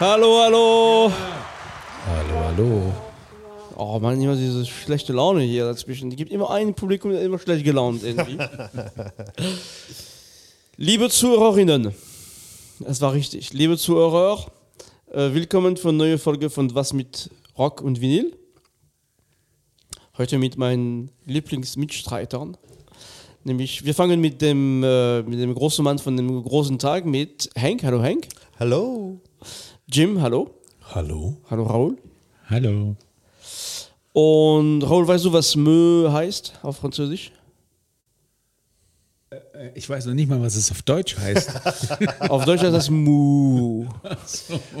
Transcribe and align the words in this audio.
Hallo, 0.00 0.38
hallo. 0.38 1.12
Hallo, 2.06 2.44
hallo. 2.44 2.92
Oh 3.74 3.98
man, 3.98 4.20
immer 4.20 4.36
diese 4.36 4.64
schlechte 4.64 5.12
Laune 5.12 5.42
hier 5.42 5.64
dazwischen. 5.64 6.08
Die 6.08 6.14
gibt 6.14 6.30
immer 6.30 6.50
ein 6.50 6.74
Publikum, 6.74 7.10
der 7.10 7.20
immer 7.22 7.40
schlecht 7.40 7.64
gelaunt 7.64 8.04
irgendwie. 8.04 8.38
Liebe 10.76 11.10
Zuhörerinnen, 11.10 11.92
es 12.84 13.00
war 13.00 13.12
richtig. 13.12 13.52
Liebe 13.52 13.76
Zuhörer, 13.76 14.46
äh, 15.10 15.34
willkommen 15.34 15.76
für 15.76 15.88
eine 15.88 15.98
neue 15.98 16.18
Folge 16.18 16.48
von 16.48 16.72
Was 16.76 16.92
mit 16.92 17.28
Rock 17.58 17.80
und 17.80 18.00
Vinyl. 18.00 18.38
Heute 20.16 20.38
mit 20.38 20.56
meinen 20.56 21.10
Lieblingsmitstreitern. 21.24 22.56
Nämlich, 23.42 23.84
wir 23.84 23.96
fangen 23.96 24.20
mit 24.20 24.42
dem, 24.42 24.84
äh, 24.84 25.22
mit 25.22 25.40
dem 25.40 25.52
großen 25.52 25.82
Mann 25.82 25.98
von 25.98 26.16
dem 26.16 26.44
großen 26.44 26.78
Tag 26.78 27.04
mit 27.04 27.50
Hank. 27.58 27.82
Hallo 27.82 28.00
Hank. 28.00 28.28
Hallo. 28.60 29.20
Jim, 29.90 30.20
hallo. 30.20 30.50
Hallo. 30.94 31.36
Hallo 31.50 31.62
Raoul. 31.64 31.96
Hallo. 32.50 32.96
Und 34.12 34.82
Raoul, 34.82 35.06
weißt 35.08 35.24
du, 35.24 35.32
was 35.32 35.56
Mö 35.56 36.10
heißt 36.10 36.58
auf 36.62 36.76
Französisch? 36.78 37.32
Ich 39.74 39.88
weiß 39.88 40.06
noch 40.06 40.14
nicht 40.14 40.28
mal, 40.28 40.40
was 40.40 40.56
es 40.56 40.70
auf 40.70 40.82
Deutsch 40.82 41.16
heißt. 41.18 41.50
Auf 42.30 42.44
Deutsch 42.44 42.62
heißt 42.62 42.74
das 42.74 42.88
Mu. 42.90 43.86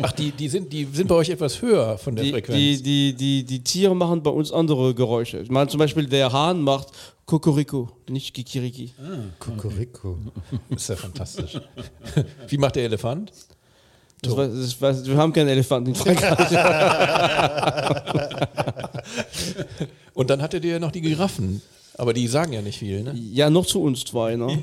Ach, 0.02 0.12
die, 0.12 0.30
die, 0.30 0.48
sind, 0.48 0.72
die 0.72 0.84
sind 0.84 1.08
bei 1.08 1.16
euch 1.16 1.28
etwas 1.30 1.60
höher 1.60 1.98
von 1.98 2.14
der 2.14 2.24
Die, 2.24 2.30
Frequenz. 2.32 2.56
die, 2.58 2.82
die, 2.82 3.14
die, 3.14 3.44
die 3.44 3.64
Tiere 3.64 3.94
machen 3.96 4.22
bei 4.22 4.30
uns 4.30 4.52
andere 4.52 4.94
Geräusche. 4.94 5.40
Ich 5.40 5.50
meine, 5.50 5.68
zum 5.68 5.78
Beispiel 5.78 6.06
der 6.06 6.32
Hahn 6.32 6.62
macht 6.62 6.88
Kokoriko, 7.26 7.90
nicht 8.08 8.32
Kikiriki. 8.34 8.92
Kukuriko. 9.38 10.18
Das 10.70 10.82
ist 10.82 10.88
ja 10.88 10.96
fantastisch. 10.96 11.60
Wie 12.46 12.56
macht 12.58 12.76
der 12.76 12.84
Elefant? 12.84 13.32
Das 14.22 14.36
weiß, 14.36 14.50
das 14.52 14.80
weiß, 14.82 15.06
wir 15.06 15.16
haben 15.16 15.32
keinen 15.32 15.48
Elefanten 15.48 15.90
in 15.90 15.94
Frankreich. 15.96 16.36
Und 20.14 20.30
dann 20.30 20.42
hattet 20.42 20.64
ihr 20.64 20.80
noch 20.80 20.90
die 20.90 21.00
Giraffen. 21.00 21.62
Aber 21.94 22.12
die 22.12 22.28
sagen 22.28 22.52
ja 22.52 22.62
nicht 22.62 22.78
viel, 22.78 23.02
ne? 23.02 23.12
ja, 23.32 23.50
noch 23.50 23.66
zu 23.66 23.82
uns 23.82 24.04
zwei. 24.04 24.36
Ne? 24.36 24.62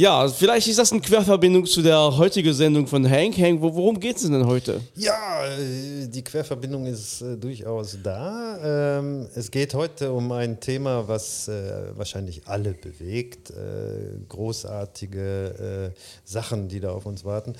Ja, 0.00 0.26
vielleicht 0.28 0.66
ist 0.66 0.78
das 0.78 0.92
eine 0.92 1.02
Querverbindung 1.02 1.66
zu 1.66 1.82
der 1.82 2.16
heutigen 2.16 2.54
Sendung 2.54 2.86
von 2.86 3.06
Hank. 3.06 3.36
Hank, 3.36 3.60
wo, 3.60 3.74
worum 3.74 4.00
geht 4.00 4.16
es 4.16 4.22
denn 4.22 4.46
heute? 4.46 4.80
Ja, 4.96 5.44
äh, 5.44 6.08
die 6.08 6.24
Querverbindung 6.24 6.86
ist 6.86 7.20
äh, 7.20 7.36
durchaus 7.36 7.98
da. 8.02 8.96
Ähm, 8.98 9.28
es 9.34 9.50
geht 9.50 9.74
heute 9.74 10.10
um 10.10 10.32
ein 10.32 10.58
Thema, 10.58 11.06
was 11.06 11.48
äh, 11.48 11.92
wahrscheinlich 11.94 12.40
alle 12.46 12.72
bewegt. 12.72 13.50
Äh, 13.50 14.24
großartige 14.26 15.92
Sachen, 16.24 16.68
die 16.68 16.80
da 16.80 16.92
auf 16.92 17.04
uns 17.04 17.24
warten. 17.24 17.54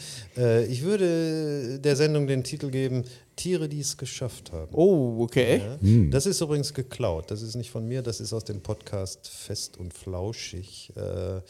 Ich 0.68 0.82
würde 0.82 1.78
der 1.78 1.96
Sendung 1.96 2.26
den 2.26 2.42
Titel 2.42 2.70
geben: 2.70 3.04
Tiere, 3.36 3.68
die 3.68 3.80
es 3.80 3.96
geschafft 3.96 4.52
haben. 4.52 4.74
Oh, 4.74 5.16
okay. 5.20 5.60
Ja. 5.82 6.10
Das 6.10 6.26
ist 6.26 6.40
übrigens 6.40 6.72
geklaut. 6.72 7.30
Das 7.30 7.42
ist 7.42 7.54
nicht 7.54 7.70
von 7.70 7.86
mir, 7.86 8.02
das 8.02 8.20
ist 8.20 8.32
aus 8.32 8.44
dem 8.44 8.60
Podcast 8.60 9.28
Fest 9.28 9.76
und 9.78 9.92
Flauschig. 9.92 10.92
Äh, 10.96 11.40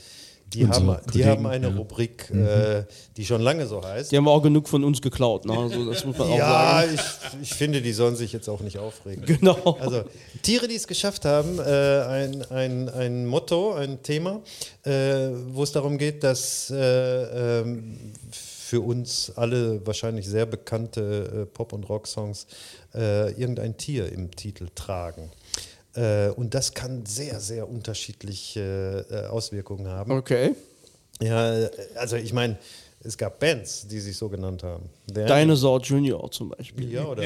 die, 0.52 0.66
haben, 0.66 0.96
die 1.14 1.24
haben 1.24 1.46
eine 1.46 1.68
ja. 1.68 1.74
Rubrik, 1.76 2.30
äh, 2.30 2.84
die 3.16 3.24
schon 3.24 3.40
lange 3.40 3.66
so 3.66 3.82
heißt. 3.84 4.10
Die 4.10 4.16
haben 4.16 4.26
auch 4.26 4.42
genug 4.42 4.68
von 4.68 4.82
uns 4.84 5.00
geklaut. 5.00 5.44
Ne? 5.44 5.56
Also, 5.56 5.88
das 5.88 6.04
muss 6.04 6.18
man 6.18 6.28
auch 6.28 6.36
Ja, 6.36 6.82
sagen. 6.82 6.94
ich, 6.94 7.42
ich 7.42 7.54
finde, 7.54 7.80
die 7.80 7.92
sollen 7.92 8.16
sich 8.16 8.32
jetzt 8.32 8.48
auch 8.48 8.60
nicht 8.60 8.78
aufregen. 8.78 9.24
Genau. 9.24 9.78
Also 9.80 10.02
Tiere, 10.42 10.66
die 10.66 10.74
es 10.74 10.86
geschafft 10.86 11.24
haben, 11.24 11.58
äh, 11.58 11.62
ein, 11.62 12.42
ein, 12.50 12.88
ein 12.88 13.26
Motto, 13.26 13.74
ein 13.74 14.02
Thema, 14.02 14.40
äh, 14.84 15.28
wo 15.48 15.62
es 15.62 15.72
darum 15.72 15.98
geht, 15.98 16.24
dass 16.24 16.70
äh, 16.70 17.60
ähm, 17.60 18.12
für 18.30 18.80
uns 18.80 19.32
alle 19.36 19.84
wahrscheinlich 19.86 20.26
sehr 20.28 20.46
bekannte 20.46 21.42
äh, 21.42 21.46
Pop- 21.46 21.72
und 21.72 21.88
Rocksongs 21.88 22.46
äh, 22.94 23.30
irgendein 23.32 23.76
Tier 23.76 24.12
im 24.12 24.30
Titel 24.30 24.68
tragen. 24.74 25.30
Äh, 25.94 26.28
und 26.30 26.54
das 26.54 26.72
kann 26.74 27.04
sehr, 27.06 27.40
sehr 27.40 27.68
unterschiedliche 27.68 29.06
äh, 29.10 29.26
Auswirkungen 29.26 29.88
haben. 29.88 30.12
Okay. 30.12 30.54
Ja, 31.20 31.68
also 31.96 32.16
ich 32.16 32.32
meine, 32.32 32.56
es 33.02 33.16
gab 33.16 33.38
Bands, 33.40 33.86
die 33.88 33.98
sich 33.98 34.16
so 34.16 34.28
genannt 34.28 34.62
haben. 34.62 34.84
The 35.06 35.24
Dinosaur 35.24 35.80
Junior 35.80 36.30
zum 36.30 36.50
Beispiel. 36.50 36.92
ja, 36.92 37.04
oder 37.06 37.24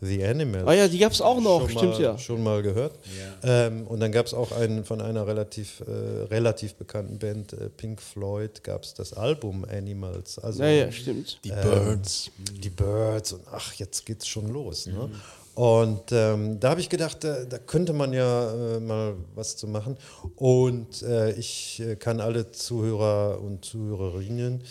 The 0.00 0.24
Animals. 0.24 0.66
Ah 0.66 0.72
ja, 0.72 0.88
die 0.88 0.96
gab 0.98 1.12
es 1.12 1.20
auch 1.20 1.38
noch, 1.40 1.68
schon 1.68 1.78
stimmt 1.78 1.92
mal, 1.92 2.02
ja. 2.02 2.18
Schon 2.18 2.42
mal 2.42 2.62
gehört. 2.62 2.94
Ähm, 3.42 3.86
und 3.86 4.00
dann 4.00 4.10
gab 4.12 4.24
es 4.24 4.32
auch 4.32 4.50
einen 4.52 4.82
von 4.84 5.02
einer 5.02 5.26
relativ, 5.26 5.80
äh, 5.86 6.24
relativ 6.30 6.74
bekannten 6.74 7.18
Band, 7.18 7.52
äh, 7.52 7.68
Pink 7.68 8.00
Floyd, 8.00 8.64
gab 8.64 8.82
es 8.82 8.94
das 8.94 9.12
Album 9.12 9.66
Animals. 9.70 10.38
Also 10.38 10.62
Ja, 10.62 10.70
ja, 10.70 10.92
stimmt. 10.92 11.38
Die 11.44 11.50
Birds. 11.50 12.30
die 12.38 12.70
Birds 12.70 13.34
und 13.34 13.42
ach, 13.52 13.74
jetzt 13.74 14.06
geht's 14.06 14.26
schon 14.26 14.48
los. 14.48 14.86
Ne? 14.86 15.10
Und 15.60 16.10
ähm, 16.12 16.58
da 16.58 16.70
habe 16.70 16.80
ich 16.80 16.88
gedacht, 16.88 17.22
da, 17.22 17.44
da 17.44 17.58
könnte 17.58 17.92
man 17.92 18.14
ja 18.14 18.76
äh, 18.76 18.80
mal 18.80 19.12
was 19.34 19.58
zu 19.58 19.68
machen. 19.68 19.98
Und 20.36 21.02
äh, 21.02 21.32
ich 21.32 21.82
äh, 21.86 21.96
kann 21.96 22.22
alle 22.22 22.50
Zuhörer 22.50 23.38
und 23.42 23.62
Zuhörerinnen 23.62 24.62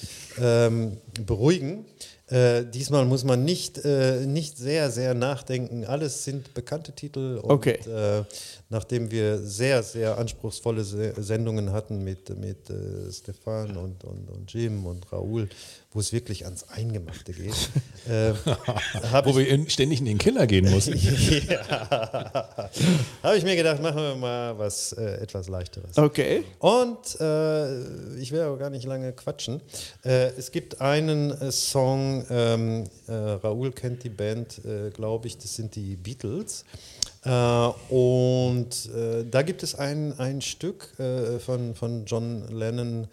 ähm, 0.42 0.98
beruhigen. 1.28 1.86
Äh, 2.26 2.66
diesmal 2.66 3.06
muss 3.06 3.24
man 3.24 3.46
nicht, 3.46 3.86
äh, 3.86 4.26
nicht 4.26 4.58
sehr, 4.58 4.90
sehr 4.90 5.14
nachdenken. 5.14 5.86
Alles 5.86 6.24
sind 6.24 6.56
bekannte 6.56 6.92
Titel. 6.94 7.40
Und, 7.40 7.52
Okay. 7.52 7.80
Nachdem 8.69 9.09
wir 9.09 9.40
sehr, 9.40 9.81
sehr 9.81 10.18
anspruchsvolle 10.18 10.84
Se 10.84 11.13
Sendungen 11.18 11.72
hatten 11.72 12.03
mit, 12.03 12.30
mit 12.38 12.69
äh, 12.69 13.12
Stefan 13.12 13.75
und, 13.75 14.03
und, 14.03 14.30
und 14.30 14.53
Jim 14.53 14.85
und 14.85 15.12
Raoul, 15.12 15.50
wo 15.91 16.00
es 16.00 16.13
wirklich 16.13 16.46
ans 16.46 16.69
Eingemachte 16.69 17.34
geht, 17.34 17.50
äh, 18.08 18.34
Wo 19.24 19.35
wir 19.35 19.47
in, 19.47 19.68
ständig 19.69 20.00
in 20.00 20.06
den 20.06 20.19
Keller 20.19 20.46
gehen 20.46 20.69
mussten. 20.69 20.94
habe 23.24 23.38
ich 23.38 23.44
mir 23.44 23.56
gedacht, 23.56 23.81
machen 23.81 23.97
wir 23.97 24.16
mal 24.16 24.59
was 24.59 24.94
äh, 24.94 25.16
etwas 25.16 25.47
leichteres. 25.50 25.97
Okay. 25.97 26.44
Und 26.59 27.19
äh, 27.19 28.19
ich 28.19 28.31
will 28.31 28.41
aber 28.41 28.58
gar 28.58 28.69
nicht 28.69 28.85
lange 28.85 29.13
quatschen. 29.13 29.62
Äh, 30.06 30.28
es 30.38 30.52
gibt 30.52 30.79
einen 30.79 31.31
äh, 31.31 31.52
Song, 31.52 32.24
ähm, 32.29 32.84
äh, 33.08 33.13
Raoul 33.13 33.72
kennt 33.72 34.03
die 34.03 34.09
Band, 34.09 34.63
äh, 34.63 34.91
glaube 34.91 35.25
ich, 35.28 35.40
das 35.40 35.56
sind 35.56 35.75
die 35.75 35.96
Beatles. 35.96 36.66
Äh, 37.24 37.68
und 37.94 38.90
äh, 38.96 39.25
da 39.30 39.41
gibt 39.41 39.63
es 39.63 39.75
ein, 39.75 40.18
ein 40.19 40.41
Stück 40.41 40.97
äh, 41.00 41.40
von, 41.40 41.75
von 41.75 42.06
John 42.06 42.47
Lennon 42.50 43.07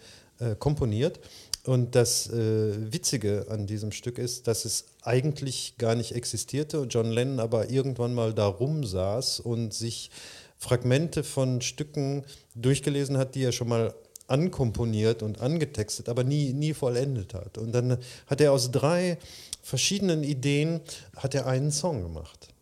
komponiert. 0.59 1.19
Und 1.65 1.95
das 1.95 2.29
Witzige 2.31 3.47
an 3.49 3.65
diesem 3.65 3.91
Stück 3.91 4.19
ist, 4.19 4.45
dass 4.45 4.65
es 4.65 4.85
eigentlich 5.01 5.79
gar 5.79 5.95
nicht 5.95 6.11
existierte 6.11 6.79
und 6.79 6.93
John 6.93 7.09
Lennon 7.09 7.39
aber 7.39 7.71
irgendwann 7.71 8.13
mal 8.13 8.35
da 8.35 8.45
rumsaß 8.45 9.39
und 9.39 9.73
sich 9.73 10.11
Fragmente 10.59 11.23
von 11.23 11.61
Stücken 11.61 12.23
durchgelesen 12.53 13.17
hat, 13.17 13.33
die 13.33 13.45
er 13.45 13.51
schon 13.51 13.69
mal 13.69 13.95
ankomponiert 14.27 15.23
und 15.23 15.41
angetextet, 15.41 16.07
aber 16.07 16.23
nie, 16.23 16.53
nie 16.53 16.75
vollendet 16.75 17.33
hat. 17.33 17.57
Und 17.57 17.71
dann 17.71 17.97
hat 18.27 18.39
er 18.39 18.51
aus 18.51 18.69
drei 18.69 19.17
verschiedenen 19.63 20.23
Ideen 20.23 20.81
hat 21.15 21.33
er 21.33 21.47
einen 21.47 21.71
Song 21.71 22.03
gemacht. 22.03 22.53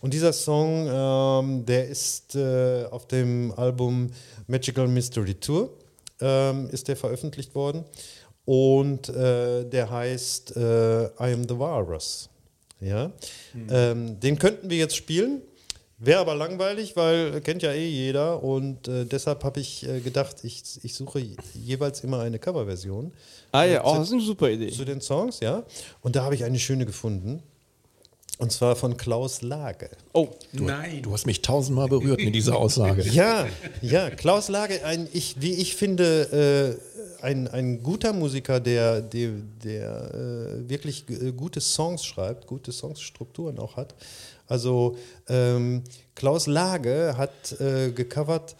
Und 0.00 0.12
dieser 0.14 0.32
Song, 0.32 0.88
ähm, 0.88 1.66
der 1.66 1.88
ist 1.88 2.34
äh, 2.34 2.84
auf 2.90 3.06
dem 3.08 3.52
Album 3.56 4.10
Magical 4.46 4.88
Mystery 4.88 5.34
Tour, 5.34 5.70
ähm, 6.20 6.68
ist 6.70 6.88
der 6.88 6.96
veröffentlicht 6.96 7.54
worden. 7.54 7.84
Und 8.44 9.08
äh, 9.08 9.64
der 9.64 9.90
heißt 9.90 10.56
äh, 10.56 11.04
I 11.06 11.32
Am 11.32 11.48
the 11.48 11.58
Walrus. 11.58 12.28
Ja? 12.80 13.10
Ähm, 13.70 14.20
den 14.20 14.38
könnten 14.38 14.70
wir 14.70 14.76
jetzt 14.76 14.96
spielen. 14.96 15.42
Wäre 15.98 16.20
aber 16.20 16.34
langweilig, 16.34 16.94
weil 16.94 17.40
kennt 17.40 17.62
ja 17.62 17.72
eh 17.72 17.88
jeder. 17.88 18.42
Und 18.42 18.86
äh, 18.86 19.06
deshalb 19.06 19.42
habe 19.44 19.60
ich 19.60 19.88
äh, 19.88 20.00
gedacht, 20.00 20.44
ich, 20.44 20.62
ich 20.82 20.94
suche 20.94 21.26
jeweils 21.54 22.00
immer 22.04 22.20
eine 22.20 22.38
Coverversion 22.38 23.12
Ah 23.52 23.64
ja, 23.64 23.84
oh, 23.84 23.94
das 23.94 24.08
ist 24.08 24.12
eine 24.12 24.22
super 24.22 24.50
Idee. 24.50 24.70
zu 24.70 24.84
den 24.84 25.00
Songs, 25.00 25.40
ja. 25.40 25.64
Und 26.02 26.14
da 26.14 26.24
habe 26.24 26.34
ich 26.34 26.44
eine 26.44 26.58
schöne 26.58 26.84
gefunden. 26.84 27.42
Und 28.38 28.52
zwar 28.52 28.76
von 28.76 28.96
Klaus 28.98 29.40
Lage. 29.40 29.88
Oh, 30.12 30.28
Nein. 30.52 31.02
Du 31.02 31.12
hast 31.12 31.24
mich 31.24 31.40
tausendmal 31.40 31.88
berührt 31.88 32.20
mit 32.20 32.34
dieser 32.34 32.56
Aussage. 32.56 33.02
Ja, 33.10 33.46
ja, 33.80 34.10
Klaus 34.10 34.48
Lage, 34.48 34.84
ein, 34.84 35.08
ich, 35.12 35.40
wie 35.40 35.54
ich 35.54 35.74
finde, 35.74 36.78
äh, 37.22 37.24
ein, 37.24 37.48
ein 37.48 37.82
guter 37.82 38.12
Musiker, 38.12 38.60
der, 38.60 39.00
der, 39.00 39.30
der 39.64 40.14
äh, 40.14 40.68
wirklich 40.68 41.04
äh, 41.08 41.32
gute 41.32 41.60
Songs 41.60 42.04
schreibt, 42.04 42.46
gute 42.46 42.72
Songstrukturen 42.72 43.58
auch 43.58 43.76
hat. 43.76 43.94
Also 44.48 44.96
ähm, 45.28 45.82
Klaus 46.14 46.46
Lage 46.46 47.14
hat 47.16 47.58
äh, 47.60 47.90
gecovert 47.90 48.54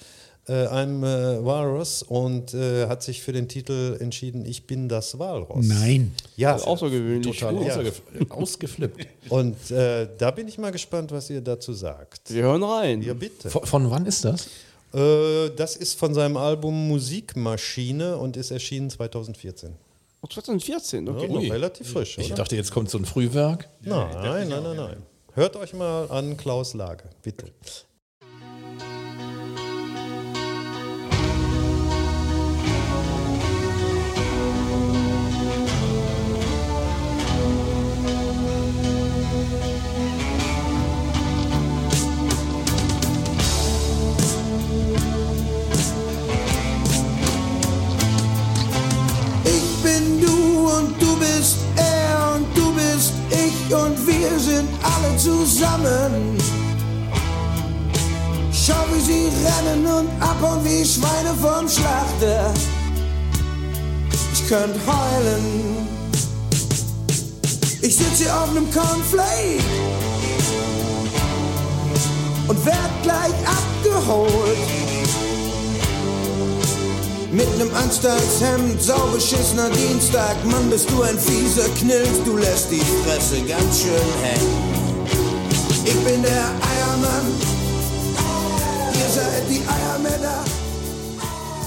äh, 0.48 0.66
I'm 0.66 1.02
äh, 1.04 1.44
Walrus 1.44 2.02
und 2.02 2.54
äh, 2.54 2.86
hat 2.86 3.02
sich 3.02 3.22
für 3.22 3.32
den 3.32 3.48
Titel 3.48 3.96
entschieden, 4.00 4.44
ich 4.46 4.66
bin 4.66 4.88
das 4.88 5.18
Walross. 5.18 5.66
Nein. 5.66 6.12
Ja, 6.36 6.56
außergewöhnlich. 6.56 7.38
Total 7.40 7.54
ausgef- 7.56 8.30
ausgeflippt. 8.30 9.06
und 9.28 9.70
äh, 9.70 10.08
da 10.18 10.30
bin 10.30 10.46
ich 10.48 10.58
mal 10.58 10.72
gespannt, 10.72 11.10
was 11.12 11.30
ihr 11.30 11.40
dazu 11.40 11.72
sagt. 11.72 12.32
Wir 12.32 12.42
hören 12.44 12.62
rein. 12.62 13.02
Ja, 13.02 13.14
bitte. 13.14 13.50
Von, 13.50 13.64
von 13.66 13.90
wann 13.90 14.06
ist 14.06 14.24
das? 14.24 14.46
Äh, 14.94 15.50
das 15.56 15.76
ist 15.76 15.98
von 15.98 16.14
seinem 16.14 16.36
Album 16.36 16.88
Musikmaschine 16.88 18.16
und 18.16 18.36
ist 18.36 18.50
erschienen 18.50 18.88
2014. 18.90 19.72
Oh, 20.22 20.26
2014, 20.28 21.08
okay. 21.08 21.26
Ja, 21.26 21.32
noch 21.32 21.42
relativ 21.42 21.90
frisch, 21.92 22.18
Ich 22.18 22.26
oder? 22.28 22.36
dachte, 22.36 22.56
jetzt 22.56 22.70
kommt 22.72 22.88
so 22.90 22.98
ein 22.98 23.04
Frühwerk. 23.04 23.68
Nein, 23.82 24.08
nein, 24.14 24.48
nein, 24.48 24.76
nein. 24.76 24.96
Hört 25.34 25.56
euch 25.56 25.74
mal 25.74 26.06
an 26.10 26.36
Klaus 26.36 26.72
Lage, 26.74 27.04
bitte. 27.22 27.46
Zusammen. 55.56 56.36
Schau, 58.52 58.84
wie 58.92 59.00
sie 59.00 59.28
rennen 59.44 59.86
und 59.86 60.08
abhauen 60.22 60.64
wie 60.64 60.84
Schweine 60.84 61.32
vom 61.40 61.68
Schlachter. 61.68 62.52
Ich 64.32 64.48
könnte 64.48 64.78
heulen. 64.86 65.88
Ich 67.82 67.96
sitze 67.96 68.24
hier 68.24 68.34
auf 68.34 68.52
nem 68.52 68.70
Cornflake 68.70 69.62
und 72.48 72.66
werd 72.66 73.02
gleich 73.02 73.34
abgeholt. 73.58 74.58
Mit 77.32 77.58
nem 77.58 77.72
Anstaltshemd, 77.74 78.82
saubeschissener 78.82 79.70
Dienstag, 79.70 80.36
Mann, 80.44 80.70
bist 80.70 80.90
du 80.90 81.02
ein 81.02 81.18
fieser 81.18 81.68
Knilch, 81.78 82.24
du 82.24 82.36
lässt 82.36 82.70
die 82.70 82.82
Fresse 83.04 83.42
ganz 83.42 83.82
schön 83.82 84.22
hängen. 84.22 84.75
Ich 85.86 85.94
bin 85.94 86.20
der 86.20 86.32
Eiermann, 86.32 87.26
ihr 88.92 89.08
seid 89.08 89.48
die 89.48 89.62
Eiermänner. 89.68 90.44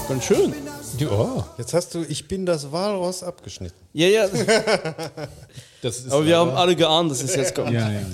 Ganz 0.08 0.24
schön. 0.24 0.52
Ja, 0.98 1.48
Jetzt 1.56 1.72
hast 1.72 1.94
du 1.94 2.04
Ich 2.06 2.28
bin 2.28 2.44
das 2.44 2.70
Walross 2.70 3.22
abgeschnitten. 3.22 3.78
Ja, 3.94 4.08
ja. 4.08 4.28
das 5.82 6.00
ist 6.00 6.12
Aber 6.12 6.26
wir 6.26 6.36
haben 6.36 6.50
alle 6.50 6.76
geahnt, 6.76 7.10
dass 7.10 7.22
es 7.22 7.34
jetzt 7.34 7.54
kommt. 7.54 7.70
Ja, 7.70 7.88
ja, 7.88 7.92
ja. 7.92 8.00
ja. 8.00 8.06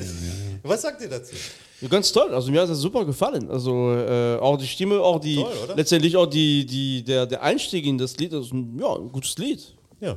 Was 0.63 0.83
sagt 0.83 1.03
ihr 1.03 1.09
dazu? 1.09 1.35
Ja, 1.81 1.89
ganz 1.89 2.13
toll. 2.13 2.33
Also 2.33 2.53
mir 2.53 2.63
hat 2.63 2.71
das 2.71 2.79
super 2.79 3.05
gefallen. 3.05 3.51
Also 3.51 3.93
äh, 3.93 4.37
auch 4.37 4.59
die 4.59 4.69
Stimme, 4.69 5.01
auch 5.01 5.19
die 5.19 5.37
Toll, 5.37 5.53
oder? 5.65 5.75
letztendlich 5.75 6.17
auch 6.17 6.27
die, 6.27 6.65
die, 6.67 7.03
der, 7.03 7.27
der 7.27 7.43
Einstieg 7.43 7.85
in 7.85 7.99
das 7.99 8.17
Lied, 8.17 8.33
das 8.33 8.47
ist 8.47 8.53
ein, 8.53 8.79
ja, 8.79 8.95
ein 8.95 9.11
gutes 9.11 9.37
Lied. 9.39 9.75
Ja. 10.01 10.17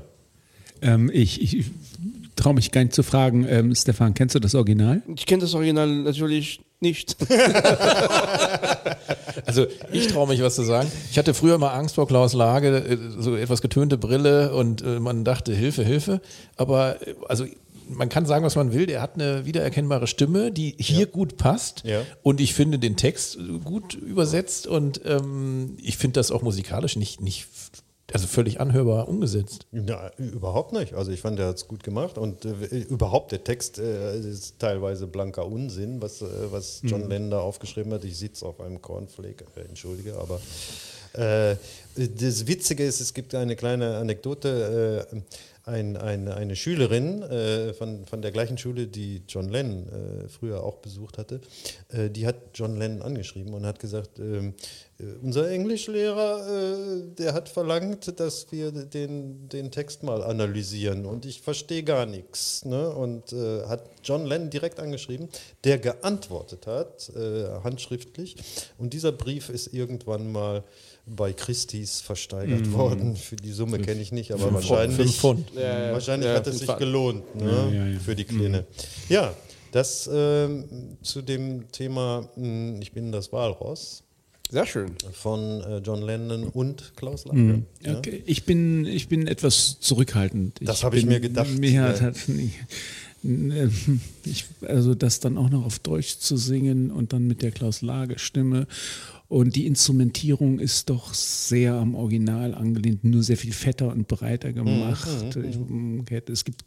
Ähm, 0.84 1.10
ich 1.12 1.42
ich 1.42 1.66
traue 2.40 2.54
mich 2.54 2.72
gar 2.72 2.82
nicht 2.82 2.94
zu 2.94 3.04
fragen, 3.04 3.46
ähm, 3.48 3.76
Stefan, 3.76 4.14
kennst 4.14 4.36
du 4.36 4.40
das 4.40 4.56
Original? 4.56 5.02
Ich 5.16 5.26
kenne 5.26 5.42
das 5.42 5.54
Original 5.54 5.88
natürlich 5.88 6.62
nicht. 6.80 7.18
Also 9.46 9.66
ich 9.92 10.08
traue 10.08 10.28
mich 10.28 10.42
was 10.44 10.56
zu 10.56 10.64
sagen. 10.64 10.92
Ich 11.10 11.18
hatte 11.18 11.34
früher 11.34 11.58
mal 11.58 11.72
Angst 11.72 11.96
vor 11.96 12.08
Klaus 12.08 12.34
Lage, 12.34 12.78
äh, 12.78 12.98
so 13.18 13.36
etwas 13.36 13.62
getönte 13.62 13.98
Brille 13.98 14.54
und 14.54 14.84
äh, 14.84 15.00
man 15.00 15.24
dachte 15.24 15.54
Hilfe, 15.54 15.84
Hilfe. 15.84 16.22
Aber 16.56 17.02
äh, 17.08 17.16
also 17.28 17.46
man 17.90 18.10
kann 18.10 18.26
sagen, 18.26 18.46
was 18.46 18.56
man 18.56 18.74
will. 18.74 18.86
Der 18.86 19.02
hat 19.02 19.16
eine 19.16 19.46
wiedererkennbare 19.46 20.08
Stimme, 20.08 20.52
die 20.52 20.76
hier 20.78 21.08
gut 21.08 21.38
passt. 21.38 21.84
Ja. 21.84 22.02
Und 22.22 22.40
ich 22.40 22.54
finde 22.54 22.78
den 22.78 22.96
Text 22.96 23.40
gut 23.64 23.96
übersetzt 23.96 24.68
und 24.68 25.02
ähm, 25.06 25.78
ich 25.82 25.98
finde 25.98 26.20
das 26.20 26.32
auch 26.32 26.44
musikalisch 26.44 26.96
nicht, 26.96 27.22
nicht 27.22 27.48
also 28.14 28.28
völlig 28.28 28.60
anhörbar 28.60 29.08
umgesetzt. 29.08 29.68
Ja, 29.72 30.12
überhaupt 30.18 30.74
nicht. 30.74 30.94
Also 30.94 31.12
ich 31.12 31.22
fand, 31.22 31.40
der 31.40 31.48
hat 31.48 31.58
es 31.58 31.68
gut 31.68 31.84
gemacht 31.84 32.18
und 32.18 32.46
äh, 32.46 32.80
überhaupt 32.90 33.32
der 33.32 33.44
Text 33.44 33.80
äh, 33.80 34.20
ist 34.20 34.60
teilweise 34.60 35.08
blanker 35.08 35.46
Unsinn, 35.46 36.02
was, 36.02 36.22
äh, 36.22 36.26
was 36.52 36.82
John 36.84 37.10
Lennon 37.10 37.32
da 37.32 37.40
aufgeschrieben 37.40 37.94
hat. 37.94 38.04
Ich 38.04 38.18
sitze 38.18 38.46
auf 38.46 38.60
einem 38.62 38.82
Cornflake, 38.82 39.46
äh, 39.56 39.62
entschuldige, 39.62 40.16
aber 40.16 40.40
äh, 41.14 41.56
das 41.96 42.48
Witzige 42.48 42.86
ist, 42.86 43.02
es 43.02 43.14
gibt 43.14 43.36
eine 43.36 43.56
kleine 43.56 43.98
Anekdote. 43.98 45.24
Ein, 45.70 45.98
ein, 45.98 46.28
eine 46.28 46.56
Schülerin 46.56 47.22
äh, 47.22 47.74
von, 47.74 48.04
von 48.06 48.24
der 48.24 48.32
gleichen 48.32 48.58
Schule, 48.58 48.88
die 48.88 49.22
John 49.28 49.50
Lennon 49.50 49.88
äh, 49.88 50.28
früher 50.28 50.64
auch 50.64 50.78
besucht 50.78 51.20
hatte, 51.20 51.42
äh, 51.90 52.10
die 52.10 52.26
hat 52.26 52.38
John 52.56 52.76
Lennon 52.76 53.04
angeschrieben 53.04 53.54
und 53.54 53.68
hat 53.68 53.78
gesagt, 53.78 54.18
ähm, 54.18 54.56
äh, 55.00 55.04
unser 55.22 55.50
Englischlehrer, 55.52 56.48
äh, 56.48 57.04
der 57.18 57.34
hat 57.34 57.50
verlangt, 57.50 58.20
dass 58.20 58.52
wir 58.52 58.72
den, 58.72 59.48
den 59.48 59.70
Text 59.70 60.02
mal 60.02 60.24
analysieren 60.24 61.06
und 61.06 61.26
ich 61.26 61.42
verstehe 61.42 61.84
gar 61.84 62.08
nichts. 62.08 62.66
Ne? 62.66 62.90
Und 62.90 63.32
äh, 63.32 63.66
hat 63.68 63.84
John 64.04 64.26
Lennon 64.26 64.50
direkt 64.50 64.80
angeschrieben, 64.80 65.30
der 65.64 65.78
geantwortet 65.78 66.66
hat, 66.66 67.12
handschriftlich. 67.64 68.36
Und 68.78 68.94
dieser 68.94 69.12
Brief 69.12 69.50
ist 69.50 69.74
irgendwann 69.74 70.32
mal 70.32 70.64
bei 71.16 71.34
Christie's 71.34 72.02
versteigert 72.02 72.72
worden. 72.72 73.16
Für 73.16 73.36
die 73.36 73.52
Summe 73.52 73.80
kenne 73.80 74.02
ich 74.02 74.12
nicht, 74.12 74.32
aber 74.32 74.44
Fünf 74.44 74.54
wahrscheinlich, 74.56 74.98
Pfund, 75.16 75.40
fünf 75.46 75.50
Pfund. 75.50 75.52
Ja, 75.56 75.86
ja. 75.88 75.94
wahrscheinlich 75.94 76.30
Ja, 76.30 76.36
hat 76.36 76.48
es 76.48 76.60
sich 76.60 76.68
Fall. 76.68 76.80
gelohnt 76.80 77.36
ne? 77.36 77.52
Ja, 77.52 77.70
ja, 77.70 77.88
ja. 77.88 78.00
für 78.00 78.16
die 78.16 78.26
Kleine. 78.26 78.66
Ja, 79.10 79.34
das 79.72 80.10
ähm, 80.12 80.66
zu 81.02 81.22
dem 81.22 81.72
Thema 81.72 82.28
mh, 82.36 82.80
Ich 82.82 82.92
bin 82.92 83.12
das 83.12 83.32
Walross 83.32 84.04
Sehr 84.50 84.66
schön. 84.66 84.92
von 85.14 85.62
äh, 85.62 85.78
John 85.80 86.02
Lennon 86.02 86.46
und 86.46 86.94
Klaus 86.96 87.26
Lange. 87.26 87.64
Ja? 87.84 87.98
Okay. 87.98 88.24
Ich, 88.26 88.46
bin, 88.46 88.86
ich 88.86 89.08
bin 89.08 89.28
etwas 89.28 89.80
zurückhaltend. 89.80 90.60
Das 90.62 90.84
habe 90.84 90.98
ich 90.98 91.06
mir 91.06 91.20
gedacht. 91.20 91.50
Hat 91.50 92.16
ähm, 93.24 94.00
ich, 94.26 94.46
also 94.62 94.96
das 94.96 95.20
dann 95.20 95.38
auch 95.38 95.50
noch 95.50 95.66
auf 95.66 95.80
Deutsch 95.80 96.20
zu 96.20 96.38
singen 96.38 96.90
und 96.92 97.14
dann 97.14 97.28
mit 97.28 97.42
der 97.42 97.52
Klaus 97.52 97.82
Lage 97.82 98.18
Stimme 98.18 98.66
und 99.30 99.56
die 99.56 99.66
Instrumentierung 99.68 100.60
ist 100.60 100.90
doch 100.90 101.14
sehr 101.14 101.76
am 101.76 101.96
Original 101.96 102.54
angelehnt, 102.56 103.04
nur 103.06 103.24
sehr 103.24 103.38
viel 103.38 103.54
fetter 103.54 103.88
und 103.90 104.08
breiter 104.08 104.52
gemacht. 104.52 105.08
Ich, 105.48 105.58
mm, 105.58 106.02
hätte- 106.10 106.34
es 106.34 106.44
gibt 106.44 106.66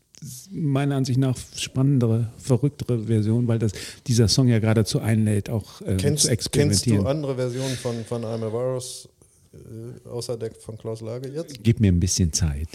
meiner 0.53 0.95
Ansicht 0.95 1.19
nach 1.19 1.37
spannendere, 1.57 2.33
verrücktere 2.39 3.05
Versionen, 3.07 3.49
weil 3.49 3.59
das, 3.59 3.73
dieser 4.07 4.29
Song 4.29 4.47
ja 4.49 4.61
geradezu 4.61 5.01
einlädt, 5.01 5.51
auch 5.51 5.81
ähm, 5.85 5.97
Kennst, 5.97 6.23
zu 6.23 6.29
kennst 6.29 6.31
experimentieren. 6.31 7.03
du 7.03 7.11
andere 7.11 7.35
Versionen 7.35 7.75
von, 7.75 8.05
von 8.05 8.23
I'm 8.25 8.45
a 8.45 8.53
Virus 8.53 9.09
äh, 9.53 10.09
außer 10.09 10.37
der 10.37 10.53
von 10.55 10.79
Klaus 10.79 11.01
Lage 11.01 11.29
jetzt? 11.29 11.59
Gib 11.65 11.81
mir 11.81 11.91
ein 11.91 11.99
bisschen 12.01 12.33
Zeit. 12.33 12.69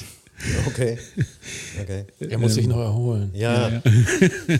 Okay. 0.67 0.98
okay. 1.82 2.06
Er 2.20 2.38
muss 2.38 2.53
sich 2.53 2.67
noch 2.67 2.79
erholen. 2.79 3.32
Ja, 3.34 3.82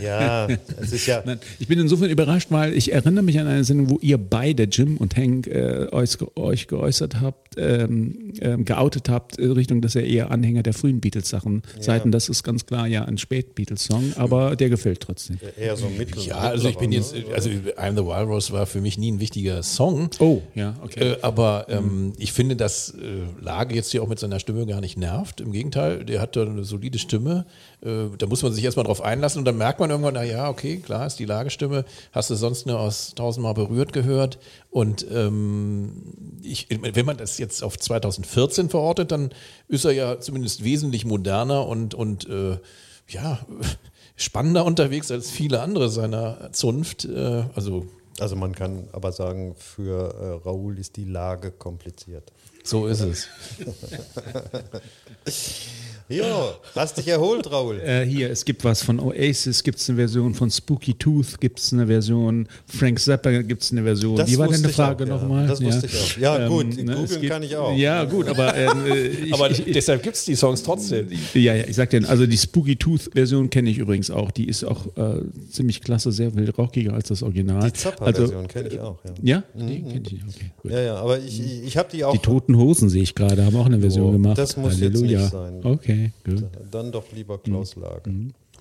ja, 0.02 0.48
es 0.82 0.92
ist 0.92 1.06
ja. 1.06 1.22
Nein, 1.26 1.40
ich 1.60 1.68
bin 1.68 1.80
insofern 1.80 2.10
überrascht, 2.10 2.48
weil 2.50 2.74
ich 2.74 2.92
erinnere 2.94 3.24
mich 3.24 3.40
an 3.40 3.48
eine 3.48 3.64
Sendung, 3.64 3.90
wo 3.92 4.00
ihr 4.02 4.18
beide, 4.18 4.64
Jim 4.64 4.98
und 4.98 5.16
Hank, 5.16 5.48
äh, 5.48 5.88
euch, 5.92 6.18
euch 6.36 6.68
geäußert 6.68 7.22
habt, 7.22 7.47
ähm, 7.58 8.34
ähm, 8.42 8.66
geoutet 8.66 9.10
habt, 9.10 9.38
in 9.38 9.52
Richtung, 9.52 9.82
dass 9.82 9.96
ihr 9.96 10.04
eher 10.04 10.32
Anhänger 10.32 10.64
der 10.64 10.74
frühen 10.74 11.00
Beatles-Sachen 11.00 11.64
seid. 11.80 12.06
Und 12.06 12.12
das 12.12 12.30
ist 12.30 12.44
ganz 12.44 12.66
klar 12.66 12.88
ja 12.88 13.06
ein 13.06 13.18
Spät-Beatles-Song, 13.18 14.14
aber 14.16 14.56
der 14.56 14.70
gefällt 14.70 15.02
trotzdem. 15.02 15.40
Eher 15.58 15.76
so 15.76 15.90
mittel. 15.90 16.22
Ja, 16.24 16.38
also 16.38 16.70
ich 16.70 16.78
bin 16.78 16.92
jetzt, 16.92 17.16
also 17.34 17.50
I'm 17.50 17.96
the 17.96 18.06
Walrus 18.06 18.52
war 18.52 18.66
für 18.66 18.82
mich 18.82 18.98
nie 18.98 19.12
ein 19.12 19.20
wichtiger 19.20 19.64
Song. 19.64 20.10
Oh, 20.20 20.42
ja, 20.56 20.76
okay. 20.84 21.12
Äh, 21.12 21.18
aber 21.22 21.66
ähm, 21.70 22.14
ich 22.18 22.34
finde, 22.34 22.56
dass 22.56 22.92
äh, 22.92 23.24
Lage 23.42 23.76
jetzt 23.76 23.92
hier 23.92 24.04
auch 24.04 24.08
mit 24.08 24.20
seiner 24.20 24.40
Stimme 24.40 24.66
gar 24.66 24.82
nicht 24.82 24.98
nervt. 24.98 25.42
Im 25.42 25.52
Gegenteil, 25.52 26.06
der 26.06 26.22
hat 26.22 26.36
da 26.36 26.44
eine 26.44 26.64
solide 26.64 27.00
Stimme. 27.00 27.46
Äh, 27.82 28.10
da 28.18 28.26
muss 28.26 28.44
man 28.44 28.54
sich 28.54 28.64
erstmal 28.64 28.86
drauf 28.86 29.02
einlassen 29.02 29.40
und 29.40 29.46
dann 29.46 29.58
merkt 29.58 29.80
man 29.80 29.90
irgendwann, 29.90 30.16
na 30.16 30.24
ja, 30.24 30.50
okay, 30.50 30.78
klar 30.78 31.06
ist 31.06 31.20
die 31.20 31.26
Lagestimme. 31.26 31.86
Hast 32.12 32.30
du 32.30 32.36
sonst 32.36 32.66
nur 32.66 32.80
aus 32.80 33.14
tausendmal 33.16 33.54
berührt 33.54 33.94
gehört. 33.94 34.40
Und 34.70 35.06
ähm, 35.12 35.92
ich, 36.42 36.68
wenn 36.70 37.06
man 37.06 37.18
das 37.18 37.38
jetzt 37.38 37.64
auf 37.64 37.78
2014 37.78 38.70
verortet, 38.70 39.12
dann 39.12 39.30
ist 39.68 39.86
er 39.86 39.92
ja 39.92 40.20
zumindest 40.20 40.64
wesentlich 40.64 41.06
moderner 41.06 41.68
und, 41.68 41.94
und 41.94 42.28
äh, 42.30 42.58
ja, 43.10 43.40
spannender 44.16 44.66
unterwegs 44.66 45.12
als 45.12 45.30
viele 45.30 45.62
andere 45.62 45.90
seiner 45.90 46.52
Zunft. 46.52 47.06
Äh, 47.06 47.44
also 47.56 47.86
Also 48.20 48.36
man 48.36 48.54
kann 48.54 48.88
aber 48.94 49.12
sagen, 49.12 49.56
für 49.56 50.16
äh, 50.16 50.48
Raoul 50.48 50.80
ist 50.80 50.96
die 50.98 51.06
Lage 51.06 51.52
kompliziert. 51.52 52.32
So 52.68 52.88
ist 52.88 53.00
es. 53.00 53.28
Ja, 56.10 56.56
hast 56.74 56.98
dich 56.98 57.10
erholt, 57.10 57.52
Raoul. 57.52 57.82
Äh, 57.82 58.06
hier, 58.06 58.32
es 58.32 58.46
gibt 58.46 58.64
was 58.64 58.82
von 58.82 58.98
Oasis, 58.98 59.62
gibt 59.62 59.78
es 59.78 59.90
eine 59.90 59.98
Version 59.98 60.34
von 60.34 60.50
Spooky 60.50 60.94
Tooth, 60.94 61.38
gibt 61.42 61.60
es 61.60 61.74
eine 61.74 61.88
Version, 61.88 62.48
Frank 62.66 62.98
Zappa 62.98 63.42
gibt 63.42 63.64
es 63.64 63.74
eine 63.74 63.84
Version. 63.84 64.16
Das 64.16 64.32
Wie 64.32 64.38
war 64.38 64.48
wusste 64.48 64.62
deine 64.62 64.70
ich 64.70 64.76
Frage 64.78 65.04
auch, 65.04 65.08
ja. 65.08 65.16
nochmal? 65.16 65.48
Das 65.48 65.62
wusste 65.62 65.86
ich 65.86 65.96
auch. 65.96 66.22
Ja, 66.22 66.48
gut, 66.48 66.82
ne, 66.82 66.96
googeln 66.96 67.28
kann 67.28 67.44
ich 67.44 67.58
auch. 67.58 67.76
Ja, 67.76 68.06
gut, 68.06 68.30
aber 68.30 68.56
ähm, 68.56 68.86
äh, 68.90 69.08
ich, 69.08 69.34
Aber 69.34 69.52
ich, 69.52 69.66
deshalb 69.66 70.02
gibt 70.02 70.16
es 70.16 70.24
die 70.24 70.36
Songs 70.36 70.64
trotzdem. 70.64 71.10
Ja, 71.34 71.54
ja, 71.54 71.66
ich 71.68 71.76
sag 71.76 71.90
dir, 71.90 72.08
also 72.08 72.26
die 72.26 72.38
Spooky 72.38 72.78
Tooth 72.78 73.10
Version 73.14 73.50
kenne 73.50 73.70
ich 73.70 73.78
übrigens 73.78 74.10
auch. 74.10 74.32
Die 74.32 74.48
ist 74.48 74.64
auch 74.64 74.86
äh, 74.96 75.20
ziemlich 75.52 75.82
klasse, 75.82 76.14
sehr 76.14 76.32
viel 76.32 76.50
rockiger 76.52 76.94
als 76.94 77.10
das 77.10 77.22
Original. 77.22 77.70
Die 77.70 77.74
Zappa-Version 77.74 78.48
kenne 78.48 78.70
ich 78.70 78.80
auch, 78.80 78.98
ja. 79.04 79.14
Ja, 79.24 79.44
die 79.56 79.82
kenne 79.82 80.04
ich. 80.08 80.24
Okay, 80.24 80.52
gut. 80.62 80.72
Ja, 80.72 80.80
ja, 80.80 80.96
aber 80.96 81.20
ich, 81.20 81.38
ich, 81.38 81.64
ich 81.66 81.78
habe 81.78 81.90
die 81.92 82.06
auch. 82.06 82.14
Die 82.14 82.20
Toten 82.20 82.56
Toten 82.58 82.68
Hosen 82.70 82.90
sehe 82.90 83.04
ich 83.04 83.14
gerade, 83.16 83.46
haben 83.46 83.56
auch 83.56 83.66
eine 83.66 83.80
Version 83.80 84.10
Oh, 84.10 84.12
gemacht. 84.12 84.38
das 84.38 84.58
muss 84.58 84.80
jetzt 84.80 84.94
Halleluja. 84.96 85.20
nicht 85.22 85.32
sein. 85.32 85.62
Okay, 85.66 86.12
gut. 86.26 86.44
Dann 86.72 86.92
doch 86.92 87.06
lieber 87.14 87.38
Klaus 87.38 87.76
Lage. 87.76 88.12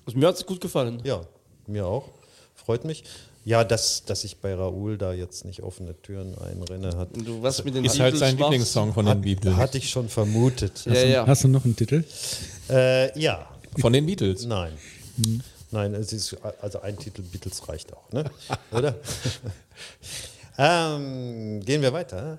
Also 0.05 0.17
mir 0.17 0.27
hat 0.27 0.35
es 0.35 0.45
gut 0.45 0.61
gefallen. 0.61 1.01
Ja, 1.03 1.21
mir 1.67 1.85
auch. 1.85 2.09
Freut 2.55 2.85
mich. 2.85 3.03
Ja, 3.45 3.63
dass, 3.63 4.03
dass 4.03 4.25
ich 4.25 4.37
bei 4.37 4.53
Raoul 4.53 4.97
da 4.97 5.13
jetzt 5.13 5.45
nicht 5.45 5.63
offene 5.63 5.95
Türen 6.01 6.35
einrenne, 6.37 6.97
hat, 6.97 7.09
Du 7.15 7.41
was 7.41 7.63
mit 7.63 7.75
den 7.75 7.85
Ist 7.85 7.97
halt 7.99 8.13
Beatles 8.13 8.19
sein. 8.19 8.37
Lieblingssong 8.37 8.93
von 8.93 9.05
den 9.05 9.21
Beatles. 9.21 9.55
hatte 9.55 9.77
ich 9.77 9.89
schon 9.89 10.09
vermutet. 10.09 10.83
Ja, 10.85 10.93
ja. 11.03 11.27
Hast 11.27 11.45
du 11.45 11.47
noch 11.47 11.63
einen 11.63 11.75
Titel? 11.75 12.03
Äh, 12.69 13.17
ja, 13.17 13.47
Von 13.79 13.93
den 13.93 14.05
Beatles. 14.05 14.45
nein. 14.45 14.73
Nein, 15.71 15.93
es 15.95 16.11
ist, 16.13 16.35
also 16.61 16.81
ein 16.81 16.97
Titel 16.97 17.21
Beatles 17.21 17.67
reicht 17.69 17.93
auch, 17.93 18.11
ne? 18.11 18.25
oder? 18.71 18.95
ähm, 20.57 21.61
gehen 21.65 21.81
wir 21.81 21.93
weiter. 21.93 22.37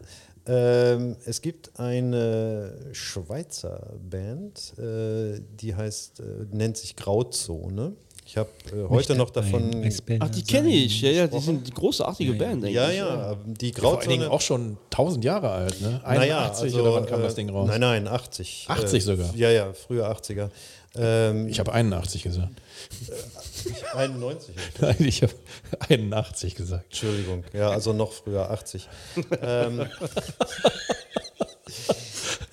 Ähm, 0.49 1.17
es 1.27 1.43
gibt 1.43 1.79
eine 1.79 2.75
Schweizer 2.93 3.93
Band, 4.09 4.79
äh, 4.79 5.41
die 5.61 5.75
heißt, 5.75 6.21
äh, 6.21 6.47
nennt 6.51 6.79
sich 6.79 6.97
Grauzone. 6.97 7.95
Ich 8.31 8.37
habe 8.37 8.51
äh, 8.77 8.87
heute 8.91 9.15
noch 9.15 9.31
davon. 9.31 9.91
Ach, 10.21 10.29
die 10.29 10.43
kenne 10.43 10.69
ich. 10.69 11.01
Ja, 11.01 11.11
ja, 11.11 11.27
die 11.27 11.39
sind 11.41 11.67
die 11.67 11.71
großartige 11.71 12.35
Band, 12.35 12.63
denke 12.63 12.77
Ja, 12.77 12.91
ich. 12.91 12.99
ja, 12.99 13.35
die 13.47 13.73
Vor 13.73 13.99
allen 13.99 14.07
Dingen 14.07 14.29
Grauzone. 14.29 14.31
auch 14.31 14.41
schon 14.43 14.77
1000 14.91 15.25
Jahre 15.25 15.51
alt, 15.51 15.81
ne? 15.81 15.99
Naja, 16.05 16.37
81 16.41 16.65
also, 16.65 16.81
oder 16.83 16.93
wann 16.93 17.07
kam 17.07 17.21
äh, 17.21 17.23
das 17.23 17.37
Ding 17.37 17.49
raus? 17.49 17.67
Nein, 17.69 17.81
nein, 17.81 18.07
80. 18.07 18.67
80 18.69 19.03
sogar? 19.03 19.35
Ja, 19.35 19.51
ja, 19.51 19.73
früher 19.73 20.15
80er. 20.15 20.51
Ähm, 20.95 21.49
Ich 21.49 21.59
habe 21.59 21.73
81 21.73 22.23
gesagt. 22.23 22.51
91. 23.95 24.55
Nein, 24.81 24.97
ich 25.01 25.23
habe 25.23 25.33
81 25.89 26.55
gesagt. 26.55 26.85
Entschuldigung, 26.85 27.45
ja, 27.55 27.71
also 27.71 27.95
noch 27.95 28.13
früher, 28.13 28.51
80. 28.51 28.91
ähm, 29.41 29.87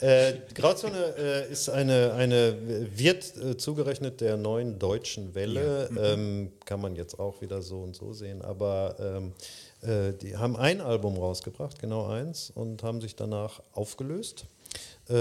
äh, 0.06 0.34
Grauzone 0.54 1.16
äh, 1.18 1.52
ist 1.52 1.70
eine, 1.70 2.14
eine, 2.14 2.56
wird 2.96 3.36
äh, 3.38 3.58
zugerechnet 3.58 4.22
der 4.22 4.38
neuen 4.38 4.78
deutschen 4.78 5.34
Welle, 5.34 5.90
ähm, 6.00 6.52
kann 6.64 6.80
man 6.80 6.96
jetzt 6.96 7.20
auch 7.20 7.42
wieder 7.42 7.62
so 7.62 7.82
und 7.82 7.96
so 7.96 8.14
sehen, 8.14 8.42
aber 8.42 8.96
ähm, 9.00 9.34
äh, 9.82 10.14
die 10.14 10.38
haben 10.38 10.56
ein 10.58 10.80
Album 10.80 11.18
rausgebracht, 11.18 11.80
genau 11.80 12.08
eins, 12.08 12.52
und 12.54 12.84
haben 12.84 13.02
sich 13.02 13.16
danach 13.16 13.62
aufgelöst. 13.74 14.46
Äh, 15.08 15.14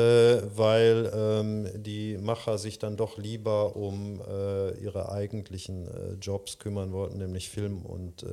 weil 0.57 1.13
ähm, 1.15 1.69
die 1.83 2.17
Macher 2.17 2.57
sich 2.57 2.79
dann 2.79 2.97
doch 2.97 3.19
lieber 3.19 3.77
um 3.77 4.21
äh, 4.21 4.83
ihre 4.83 5.13
eigentlichen 5.13 5.87
äh, 5.87 6.15
Jobs 6.23 6.59
kümmern 6.59 6.93
wollten, 6.93 7.19
nämlich 7.19 7.51
Film 7.51 7.83
und 7.83 8.23
äh, 8.23 8.27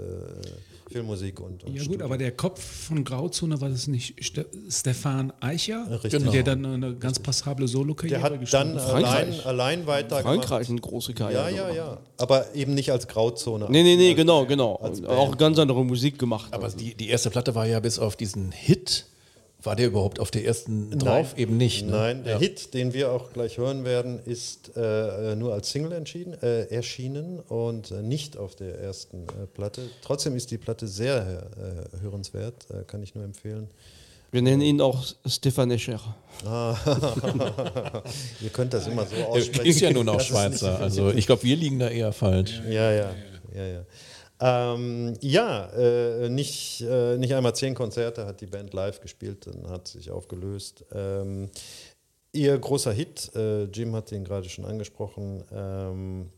Filmmusik 0.89 1.41
und, 1.41 1.65
und 1.65 1.74
Ja 1.74 1.79
gut, 1.79 1.84
Studio. 1.84 2.05
aber 2.05 2.17
der 2.17 2.31
Kopf 2.31 2.88
von 2.88 3.03
Grauzone 3.03 3.60
war 3.60 3.67
das 3.67 3.88
nicht 3.88 4.24
Ste 4.24 4.46
Stefan 4.70 5.34
Eicher, 5.41 5.88
Richtig. 6.03 6.29
der 6.31 6.43
dann 6.43 6.65
eine 6.65 6.96
ganz 6.96 7.20
passable 7.20 7.65
der 7.65 7.67
Solo-Karriere 7.67 8.22
hat 8.22 8.39
gestartet 8.39 8.77
dann 8.77 8.86
hat? 8.86 8.93
allein, 8.93 9.39
allein 9.41 9.88
weiter 9.88 10.22
Frankreich 10.22 10.70
eine 10.70 10.79
große 10.79 11.13
gemacht. 11.13 11.34
Karriere. 11.34 11.51
Ja, 11.51 11.67
ja, 11.67 11.74
gemacht. 11.74 11.98
ja. 12.17 12.24
Aber 12.24 12.55
eben 12.55 12.74
nicht 12.74 12.91
als 12.91 13.08
Grauzone. 13.08 13.67
Nee, 13.70 13.84
nee, 13.84 13.96
nee, 13.98 14.13
genau, 14.13 14.46
genau. 14.46 14.79
auch 15.08 15.38
ganz 15.38 15.60
andere 15.60 15.84
Musik 15.84 16.17
gemacht. 16.17 16.53
Aber 16.53 16.70
die, 16.70 16.96
die 16.96 17.10
erste 17.10 17.29
Platte 17.29 17.55
war 17.55 17.65
ja 17.65 17.79
bis 17.79 18.00
auf 18.00 18.15
diesen 18.15 18.51
Hit. 18.51 19.05
War 19.63 19.75
der 19.75 19.88
überhaupt 19.88 20.20
auf 20.20 20.32
der 20.32 20.44
ersten 20.46 20.98
drauf? 20.98 21.38
Eben 21.38 21.58
nicht. 21.58 21.86
Ne? 21.86 21.91
Nein, 21.91 22.24
der 22.24 22.34
ja. 22.34 22.39
Hit, 22.39 22.74
den 22.74 22.94
wir 22.94 23.12
auch 23.12 23.32
gleich 23.32 23.58
hören 23.58 23.86
werden, 23.86 24.20
ist 24.25 24.75
äh, 24.75 25.36
nur 25.36 25.53
als 25.53 25.70
Single 25.72 25.91
entschieden, 25.91 26.34
äh, 26.41 26.63
erschienen 26.74 27.39
und 27.39 27.91
äh, 27.91 28.01
nicht 28.01 28.38
auf 28.38 28.56
der 28.56 28.80
ersten 28.80 29.27
äh, 29.27 29.46
Platte. 29.53 29.82
Trotzdem 30.01 30.36
ist 30.36 30.50
die 30.50 30.58
Platte 30.58 30.88
sehr 30.88 31.48
äh, 31.94 32.01
hörenswert, 32.01 32.56
äh, 32.72 32.84
kann 32.86 33.03
ich 33.03 33.13
nur 33.13 33.24
empfehlen. 33.24 33.70
Wir 34.32 34.41
nennen 34.41 34.62
ihn 34.62 34.80
auch 34.80 35.06
Stefan 35.25 35.70
Escher. 35.72 36.00
Ihr 38.41 38.50
könnt 38.53 38.74
das 38.74 38.88
immer 38.88 39.06
so 39.06 39.15
Er 39.15 39.27
aussprechen. 39.27 39.65
ist 39.65 39.82
ja 39.82 39.91
nun 39.91 40.08
auch 40.08 40.22
Schweizer. 40.22 40.80
Also 40.80 41.12
ich 41.12 41.25
glaube, 41.27 41.44
wir 41.44 41.56
liegen 41.58 41.80
da 41.80 41.89
eher 41.89 42.13
falsch. 42.13 42.62
Ja, 42.65 42.91
ja, 42.91 43.13
ja, 43.53 43.65
ja. 43.65 43.82
Ähm, 44.42 45.14
ja, 45.22 45.68
äh, 45.68 46.30
nicht, 46.30 46.82
äh, 46.82 47.18
nicht 47.18 47.34
einmal 47.34 47.54
zehn 47.54 47.76
Konzerte 47.76 48.26
hat 48.26 48.42
die 48.42 48.48
Band 48.48 48.74
live 48.74 49.00
gespielt, 49.00 49.46
dann 49.46 49.70
hat 49.70 49.88
sich 49.88 50.10
aufgelöst. 50.10 50.84
Ähm, 50.92 51.50
ihr 52.34 52.58
großer 52.58 52.92
Hit, 52.92 53.32
äh, 53.36 53.66
Jim 53.66 53.96
hat 53.96 54.12
ihn 54.12 54.24
gerade 54.24 54.50
schon 54.50 54.66
angesprochen, 54.66 55.44
ähm, 55.54 56.30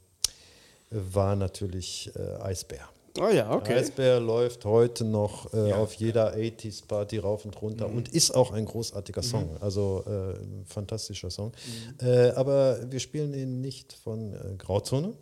war 0.89 1.37
natürlich 1.37 2.11
äh, 2.15 2.41
Eisbär. 2.41 2.89
Ah 3.19 3.29
ja, 3.29 3.51
okay. 3.53 3.75
Eisbär 3.75 4.19
läuft 4.19 4.65
heute 4.65 5.05
noch 5.05 5.53
äh, 5.53 5.71
auf 5.71 5.93
jeder 5.93 6.35
80s-Party 6.35 7.19
rauf 7.19 7.45
und 7.45 7.61
runter 7.61 7.87
und 7.87 8.09
ist 8.09 8.31
auch 8.31 8.51
ein 8.51 8.65
großartiger 8.65 9.21
Song. 9.21 9.55
Also 9.61 10.03
äh, 10.07 10.41
ein 10.41 10.65
fantastischer 10.65 11.29
Song. 11.29 11.53
Äh, 12.01 12.31
aber 12.31 12.91
wir 12.91 12.99
spielen 12.99 13.33
ihn 13.35 13.61
nicht 13.61 13.93
von 13.93 14.35
Grauzone, 14.57 15.13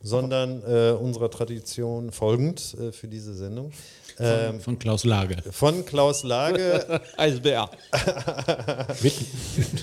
sondern 0.00 0.62
äh, 0.62 0.92
unserer 0.92 1.30
Tradition 1.30 2.12
folgend 2.12 2.74
äh, 2.80 2.92
für 2.92 3.08
diese 3.08 3.34
Sendung. 3.34 3.72
Ähm, 4.20 4.60
Von 4.60 4.78
Klaus 4.80 5.04
Lage. 5.04 5.36
von 5.52 5.84
Klaus 5.86 6.24
Lage, 6.24 7.00
Eisbär. 7.16 7.70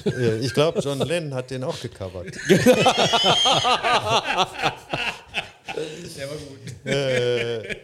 äh, 0.05 0.37
ich 0.39 0.53
glaube, 0.53 0.79
John 0.81 0.99
Lennon 0.99 1.33
hat 1.33 1.51
den 1.51 1.63
auch 1.63 1.79
gecovert. 1.79 2.27
Äh, 6.85 7.75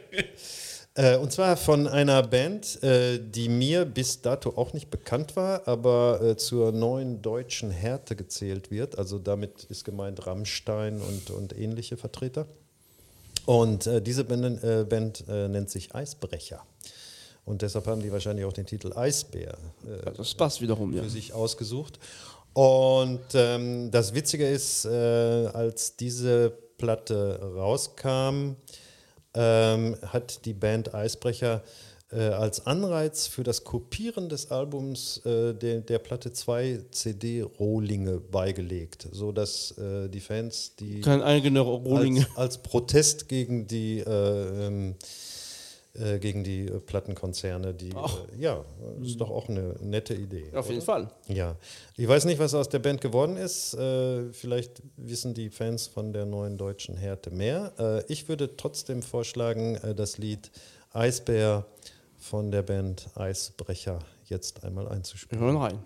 und 1.17 1.31
zwar 1.31 1.57
von 1.57 1.87
einer 1.87 2.21
Band, 2.23 2.83
äh, 2.83 3.19
die 3.19 3.49
mir 3.49 3.85
bis 3.85 4.21
dato 4.21 4.51
auch 4.55 4.73
nicht 4.73 4.89
bekannt 4.89 5.35
war, 5.35 5.67
aber 5.67 6.21
äh, 6.21 6.37
zur 6.37 6.71
neuen 6.71 7.21
deutschen 7.21 7.71
Härte 7.71 8.15
gezählt 8.15 8.69
wird. 8.71 8.97
Also 8.97 9.17
damit 9.17 9.63
ist 9.65 9.85
gemeint 9.85 10.27
Rammstein 10.27 11.01
und, 11.01 11.29
und 11.31 11.57
ähnliche 11.57 11.97
Vertreter. 11.97 12.45
Und 13.45 13.87
äh, 13.87 14.01
diese 14.01 14.23
Band, 14.23 14.63
äh, 14.63 14.85
Band 14.87 15.23
äh, 15.27 15.47
nennt 15.47 15.69
sich 15.69 15.95
Eisbrecher. 15.95 16.63
Und 17.45 17.63
deshalb 17.63 17.87
haben 17.87 18.01
die 18.01 18.11
wahrscheinlich 18.11 18.45
auch 18.45 18.53
den 18.53 18.65
Titel 18.65 18.93
Eisbär 18.93 19.57
äh, 19.85 20.11
Das 20.15 20.35
passt 20.35 20.61
wiederum, 20.61 20.93
ja. 20.93 21.01
für 21.01 21.09
sich 21.09 21.33
ausgesucht. 21.33 21.99
Und 22.53 23.21
ähm, 23.33 23.89
das 23.91 24.13
Witzige 24.13 24.47
ist, 24.47 24.85
äh, 24.85 24.89
als 24.89 25.95
diese 25.95 26.51
Platte 26.77 27.39
rauskam, 27.55 28.55
ähm, 29.33 29.95
hat 30.05 30.45
die 30.45 30.53
Band 30.53 30.93
Eisbrecher 30.93 31.63
äh, 32.11 32.19
als 32.19 32.67
Anreiz 32.67 33.27
für 33.27 33.43
das 33.43 33.63
Kopieren 33.63 34.27
des 34.27 34.51
Albums 34.51 35.21
äh, 35.25 35.53
der, 35.53 35.81
der 35.81 35.99
Platte 35.99 36.33
zwei 36.33 36.81
CD-Rohlinge 36.91 38.19
beigelegt, 38.19 39.07
sodass 39.11 39.77
äh, 39.77 40.09
die 40.09 40.19
Fans 40.19 40.75
die 40.75 41.01
Kein 41.01 41.21
eigener 41.21 41.61
Rohling. 41.61 42.19
als, 42.19 42.37
als 42.37 42.57
Protest 42.57 43.29
gegen 43.29 43.67
die 43.67 43.99
äh, 43.99 44.67
ähm, 44.67 44.95
äh, 45.93 46.19
gegen 46.19 46.43
die 46.43 46.67
äh, 46.67 46.79
Plattenkonzerne, 46.79 47.73
die 47.73 47.89
äh, 47.89 48.39
ja, 48.39 48.63
ist 49.01 49.19
doch 49.19 49.29
auch 49.29 49.49
eine 49.49 49.75
nette 49.81 50.13
Idee. 50.13 50.45
Auf 50.53 50.67
jeden 50.67 50.77
oder? 50.77 50.85
Fall. 50.85 51.11
Ja, 51.27 51.55
ich 51.97 52.07
weiß 52.07 52.25
nicht, 52.25 52.39
was 52.39 52.53
aus 52.53 52.69
der 52.69 52.79
Band 52.79 53.01
geworden 53.01 53.35
ist. 53.35 53.73
Äh, 53.73 54.31
vielleicht 54.31 54.81
wissen 54.95 55.33
die 55.33 55.49
Fans 55.49 55.87
von 55.87 56.13
der 56.13 56.25
neuen 56.25 56.57
deutschen 56.57 56.95
Härte 56.95 57.31
mehr. 57.31 58.03
Ich 58.07 58.29
würde 58.29 58.55
trotzdem 58.55 59.01
vorschlagen, 59.01 59.77
das 59.95 60.17
Lied 60.17 60.51
Eisbär 60.91 61.65
von 62.17 62.51
der 62.51 62.61
Band 62.61 63.09
Eisbrecher 63.15 63.99
jetzt 64.25 64.63
einmal 64.63 64.85
Wir 64.85 64.91
einzuspielen. 64.91 65.43
hören 65.43 65.57
rein. 65.57 65.79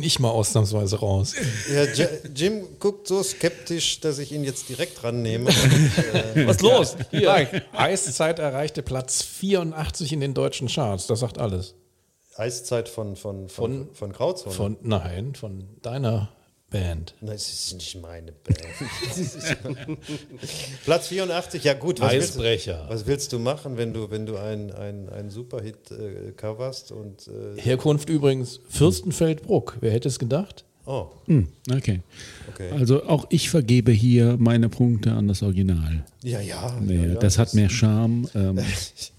Bin 0.00 0.06
ich 0.06 0.18
mal 0.18 0.30
ausnahmsweise 0.30 0.98
raus. 0.98 1.34
Ja, 1.70 1.84
J 1.84 2.08
Jim 2.34 2.78
guckt 2.78 3.06
so 3.06 3.22
skeptisch, 3.22 4.00
dass 4.00 4.18
ich 4.18 4.32
ihn 4.32 4.44
jetzt 4.44 4.70
direkt 4.70 5.04
rannehme. 5.04 5.46
Was 6.46 6.56
ist 6.56 6.62
los? 6.62 6.96
Hier. 7.10 7.62
Eiszeit 7.74 8.38
erreichte 8.38 8.82
Platz 8.82 9.22
84 9.22 10.14
in 10.14 10.20
den 10.20 10.32
deutschen 10.32 10.68
Charts. 10.68 11.06
Das 11.06 11.20
sagt 11.20 11.36
alles. 11.36 11.74
Eiszeit 12.34 12.88
von, 12.88 13.14
von, 13.14 13.50
von, 13.50 13.90
von, 13.92 14.12
Grauzone. 14.12 14.54
Von, 14.54 14.78
nein, 14.80 15.34
von 15.34 15.68
deiner 15.82 16.30
Band. 16.70 17.14
Nein, 17.20 17.34
es 17.34 17.52
ist 17.52 17.74
nicht 17.74 18.00
meine 18.00 18.32
Band. 18.32 18.58
Platz 20.84 21.08
84, 21.08 21.64
ja 21.64 21.74
gut. 21.74 22.00
Was 22.00 22.12
Eisbrecher. 22.12 22.86
Willst, 22.88 22.90
was 22.90 23.06
willst 23.06 23.32
du 23.32 23.38
machen, 23.38 23.76
wenn 23.76 23.92
du, 23.92 24.10
wenn 24.10 24.24
du 24.26 24.36
einen 24.36 24.70
ein 24.70 25.30
Superhit 25.30 25.90
äh, 25.90 26.32
coverst? 26.32 26.92
Und, 26.92 27.28
äh, 27.28 27.60
Herkunft 27.60 28.08
übrigens 28.08 28.60
Fürstenfeldbruck. 28.68 29.78
Wer 29.80 29.92
hätte 29.92 30.08
es 30.08 30.18
gedacht? 30.18 30.64
oh, 30.86 31.08
Hm, 31.26 31.48
okay. 31.72 32.00
okay. 32.48 32.70
Also 32.72 33.04
auch 33.04 33.26
ich 33.30 33.50
vergebe 33.50 33.92
hier 33.92 34.36
meine 34.38 34.68
Punkte 34.68 35.12
an 35.12 35.28
das 35.28 35.42
Original. 35.42 36.04
Ja, 36.22 36.40
ja. 36.40 36.76
Nee, 36.80 36.96
ja, 36.96 37.04
ja, 37.06 37.14
das 37.14 37.38
hat 37.38 37.54
mehr 37.54 37.68
Charme. 37.68 38.28
Ähm, 38.34 38.58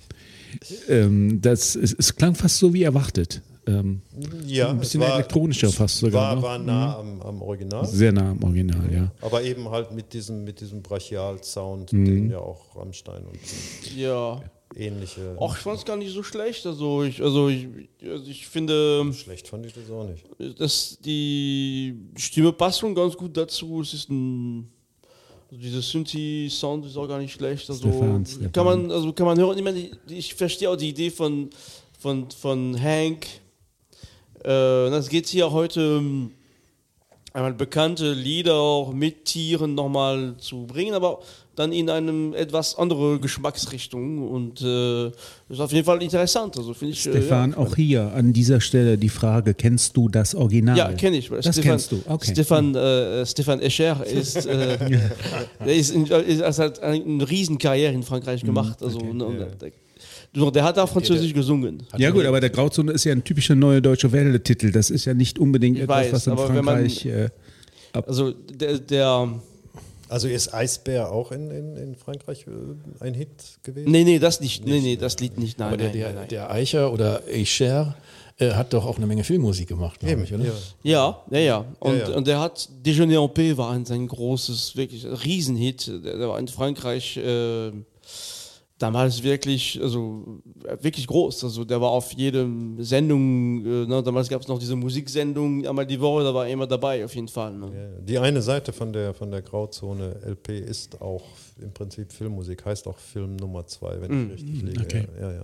ähm, 0.90 1.42
das, 1.42 1.76
es, 1.76 1.94
es 1.94 2.16
klang 2.16 2.36
fast 2.36 2.58
so 2.58 2.74
wie 2.74 2.84
erwartet. 2.84 3.42
Ähm, 3.80 4.02
ja, 4.46 4.70
ein 4.70 4.80
bisschen 4.80 5.02
es 5.02 5.08
war, 5.08 5.16
elektronischer 5.16 5.70
fast 5.70 5.98
sogar 6.00 6.22
War, 6.30 6.36
noch. 6.36 6.44
war 6.44 6.60
nah 6.60 6.98
am, 7.00 7.22
am 7.22 7.42
Original. 7.42 7.86
sehr 7.88 8.12
nah 8.12 8.32
am 8.32 8.44
Original, 8.44 8.94
ja. 8.94 9.12
Aber 9.22 9.44
eben 9.44 9.70
halt 9.70 9.92
mit 9.92 10.14
diesem, 10.14 10.44
mit 10.44 10.60
diesem 10.62 10.82
Brachial-Sound, 10.82 11.94
Mhm. 11.94 12.06
den 12.06 12.30
ja 12.32 12.40
auch 12.40 12.76
Rammstein 12.76 13.24
und 13.26 13.40
Ja. 13.98 14.42
ähnliche. 14.76 15.38
Ach, 15.40 15.56
ich 15.58 15.62
fand 15.64 15.78
es 15.80 15.86
gar 15.86 15.98
nicht 15.98 16.14
so 16.14 16.24
schlecht. 16.24 16.66
Also 16.66 17.04
ich, 17.04 17.22
also 17.22 17.50
ich, 17.50 17.68
also 18.10 18.26
ich 18.30 18.48
finde, 18.48 19.12
Schlecht 19.14 19.48
fand 19.48 19.66
ich 19.66 19.74
das 19.74 19.90
auch 19.92 20.08
nicht. 20.08 20.26
dass 20.60 20.98
die 21.04 21.96
Stimme 22.16 22.52
passt 22.54 22.80
schon 22.80 22.96
ganz 22.96 23.16
gut 23.18 23.36
dazu. 23.36 23.82
Es 23.82 23.94
ist 23.94 24.10
ein 24.10 24.70
also 25.50 25.62
dieser 25.64 25.82
Synthi-Sound 25.82 26.86
ist 26.86 26.96
auch 26.96 27.10
gar 27.10 27.20
nicht 27.20 27.34
schlecht. 27.34 27.70
Also 27.70 27.90
Stefan, 27.90 28.26
Stefan. 28.26 28.52
kann 28.54 28.66
man, 28.66 28.90
also 28.92 29.12
kann 29.12 29.26
man 29.26 29.38
hören. 29.38 29.58
Ich, 29.58 29.64
meine, 29.66 29.90
ich 30.08 30.34
verstehe 30.34 30.70
auch 30.70 30.78
die 30.78 30.88
Idee 30.88 31.10
von, 31.10 31.50
von, 32.00 32.32
von 32.32 32.82
Hank. 32.82 33.28
Äh, 34.44 34.90
das 34.90 35.10
geht 35.10 35.28
hier 35.28 35.52
heute 35.52 35.98
um, 35.98 36.32
einmal 37.34 37.54
bekannte 37.54 38.12
Lieder 38.14 38.56
auch 38.56 38.94
mit 38.94 39.26
Tieren 39.26 39.76
nochmal 39.76 40.36
zu 40.38 40.66
bringen, 40.66 40.94
aber 40.94 41.20
dann 41.56 41.74
in 41.74 41.90
einem 41.90 42.34
etwas 42.34 42.78
andere 42.78 43.20
Geschmacksrichtung 43.20 44.30
und 44.30 44.62
äh, 44.62 45.08
ist 45.50 45.60
auf 45.60 45.72
jeden 45.72 45.86
Fall 45.86 46.02
interessant. 46.02 46.58
Also 46.58 46.74
finde 46.74 46.94
ich. 46.94 47.02
Stefan, 47.02 47.52
äh, 47.52 47.56
ja, 47.56 47.60
auch 47.60 47.76
hier 47.76 48.12
an 48.14 48.34
dieser 48.34 48.62
Stelle 48.62 48.98
die 48.98 49.10
Frage, 49.10 49.54
kennst 49.54 49.96
du 49.96 50.10
das 50.10 50.34
Original? 50.34 50.78
ja, 50.78 50.92
kenne 50.94 51.18
ich. 51.18 51.30
Das 51.30 51.46
Stefan, 51.46 51.64
kennst 51.64 51.92
du, 51.92 52.02
okay. 52.08 52.32
Stefan, 52.32 52.76
äh, 52.76 53.26
Stefan 53.26 53.62
Escher 53.62 54.06
ist, 54.06 54.46
äh, 54.46 54.78
ist, 55.66 55.92
in, 55.92 56.06
ist 56.06 56.60
hat 56.60 56.82
eine 56.82 57.30
riesen 57.30 57.58
Karriere 57.58 57.94
in 57.94 58.04
Frankreich 58.04 58.44
gemacht. 58.44 58.82
Also, 58.82 59.00
ne, 59.00 59.26
und 59.26 59.46
der, 60.36 60.52
der, 60.52 60.64
hat 60.64 60.78
auch 60.80 60.90
Französisch 60.90 61.34
gesungen. 61.34 61.84
Ja 61.98 62.10
gut, 62.12 62.26
aber 62.26 62.40
der 62.40 62.50
Grauzone 62.50 62.92
ist 62.94 63.04
ja 63.04 63.12
ein 63.12 63.24
typischer 63.24 63.56
neue 63.56 63.82
deutsche 63.82 64.12
Welle-Titel. 64.12 64.72
Das 64.72 64.90
ist 64.90 65.06
ja 65.06 65.14
nicht 65.14 65.38
unbedingt 65.40 65.78
Ich 65.78 65.84
etwas, 65.84 66.06
weiß, 66.06 66.14
was 66.14 66.28
in 66.28 66.34
aber 66.34 66.48
wenn 66.50 66.56
man- 66.66 66.76
Frankreich... 66.90 67.06
äh, 67.06 67.30
Also 67.94 68.32
der, 68.32 68.80
der 68.80 69.30
Also 70.08 70.28
ist 70.28 70.54
Eisbär 70.54 71.12
auch 71.12 71.32
in, 71.32 71.52
in, 71.52 71.78
in 71.78 71.96
Frankreich 71.96 72.46
äh, 72.48 73.04
ein 73.04 73.14
Hit 73.14 73.30
gewesen? 73.64 73.92
nee, 73.92 74.04
nee, 74.04 74.20
das 74.20 74.40
nicht, 74.42 74.66
nee, 74.66 74.80
nee, 74.80 74.96
das 74.96 75.20
Lied 75.20 75.38
nicht, 75.38 75.60
nein, 75.60 75.68
Aber 75.70 75.78
der, 75.78 75.88
nein, 75.88 75.98
der, 75.98 76.14
nein, 76.14 76.28
der 76.30 76.52
Eicher 76.52 76.92
oder 76.94 77.22
Eicher 77.30 77.96
äh, 78.38 78.52
hat 78.52 78.74
doch 78.74 78.86
auch 78.86 78.98
eine 78.98 79.08
Menge 79.08 79.24
Filmmusik 79.24 79.68
gemacht, 79.68 80.00
glaube 80.00 80.24
ich, 80.24 80.34
oder? 80.34 80.46
ja. 80.46 80.52
Ja, 80.84 81.22
ja, 81.32 81.40
ja. 81.40 81.66
Und, 81.80 81.98
Ja, 81.98 82.10
ja. 82.10 82.16
und 82.16 82.28
der 82.28 82.40
hat 82.40 82.68
Déjeuner 82.86 83.22
en 83.24 83.34
paix 83.34 83.58
war 83.58 83.72
ein 83.72 83.86
sein 83.86 84.08
großes, 84.08 84.76
wirklich 84.76 85.06
Riesenhit. 85.06 85.88
Der, 85.88 86.18
der 86.18 86.28
war 86.30 86.40
in 86.40 86.48
Frankreich 86.48 87.18
äh, 87.18 87.72
damals 88.82 89.22
wirklich, 89.24 89.80
also 89.82 90.42
wirklich 90.82 91.06
groß. 91.08 91.44
Also 91.44 91.64
der 91.66 91.80
war 91.82 91.92
auf 91.92 92.12
jedem 92.14 92.82
Sendung, 92.84 93.66
äh, 93.66 93.86
ne, 93.88 94.02
damals 94.04 94.28
gab 94.30 94.42
es 94.42 94.48
noch 94.48 94.60
diese 94.60 94.76
Musiksendung 94.76 95.66
einmal 95.68 95.86
die 95.86 96.00
Woche, 96.00 96.24
da 96.24 96.34
war 96.34 96.48
er 96.48 96.54
immer 96.54 96.68
dabei 96.68 97.04
auf 97.06 97.14
jeden 97.16 97.28
Fall. 97.28 97.54
Ne? 97.58 97.68
Ja, 97.74 98.02
Die 98.02 98.18
eine 98.20 98.42
Seite 98.42 98.74
von 98.74 98.92
der, 98.94 99.14
von 99.14 99.30
der 99.32 99.42
Grauzone 99.42 100.16
LP 100.26 100.60
ist 100.60 101.02
auch 101.02 101.24
im 101.62 101.72
Prinzip 101.74 102.12
Filmmusik, 102.12 102.66
heißt 102.66 102.88
auch 102.88 102.98
Film 102.98 103.36
Nummer 103.36 103.66
zwei, 103.68 104.02
wenn 104.02 104.28
ich 104.28 104.34
richtig 104.34 104.62
liege. 104.64 104.82
okay. 104.82 105.08
Ja, 105.20 105.32
ja, 105.32 105.36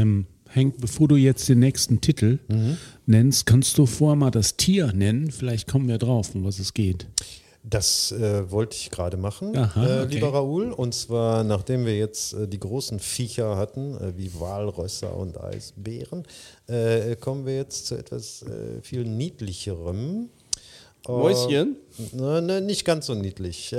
Ähm, 0.00 0.26
Henk, 0.50 0.76
bevor 0.80 1.08
du 1.08 1.16
jetzt 1.16 1.48
den 1.48 1.58
nächsten 1.58 2.00
Titel 2.00 2.38
Mhm. 2.48 2.76
nennst, 3.06 3.44
kannst 3.46 3.76
du 3.78 3.84
vorher 3.86 4.16
mal 4.16 4.30
das 4.30 4.56
Tier 4.56 4.92
nennen. 4.94 5.30
Vielleicht 5.30 5.66
kommen 5.68 5.88
wir 5.88 5.98
drauf, 5.98 6.34
um 6.34 6.44
was 6.44 6.58
es 6.58 6.72
geht. 6.72 7.06
Das 7.68 8.12
äh, 8.12 8.50
wollte 8.50 8.76
ich 8.76 8.90
gerade 8.90 9.16
machen, 9.16 9.56
Aha, 9.56 9.82
äh, 9.82 10.02
okay. 10.02 10.14
lieber 10.14 10.32
Raoul. 10.32 10.72
Und 10.72 10.94
zwar, 10.94 11.44
nachdem 11.44 11.84
wir 11.84 11.96
jetzt 11.96 12.32
äh, 12.32 12.48
die 12.48 12.58
großen 12.58 12.98
Viecher 12.98 13.56
hatten, 13.56 13.94
äh, 13.98 14.16
wie 14.16 14.32
Walrösser 14.40 15.14
und 15.14 15.38
Eisbären, 15.38 16.24
äh, 16.66 17.14
kommen 17.16 17.44
wir 17.44 17.56
jetzt 17.56 17.86
zu 17.86 17.96
etwas 17.96 18.42
äh, 18.42 18.80
viel 18.80 19.04
niedlicherem. 19.04 20.30
Äh, 21.08 21.12
Mäuschen? 21.12 21.76
Na, 22.12 22.40
na, 22.40 22.60
nicht 22.60 22.84
ganz 22.84 23.06
so 23.06 23.14
niedlich. 23.14 23.72
Äh, 23.72 23.76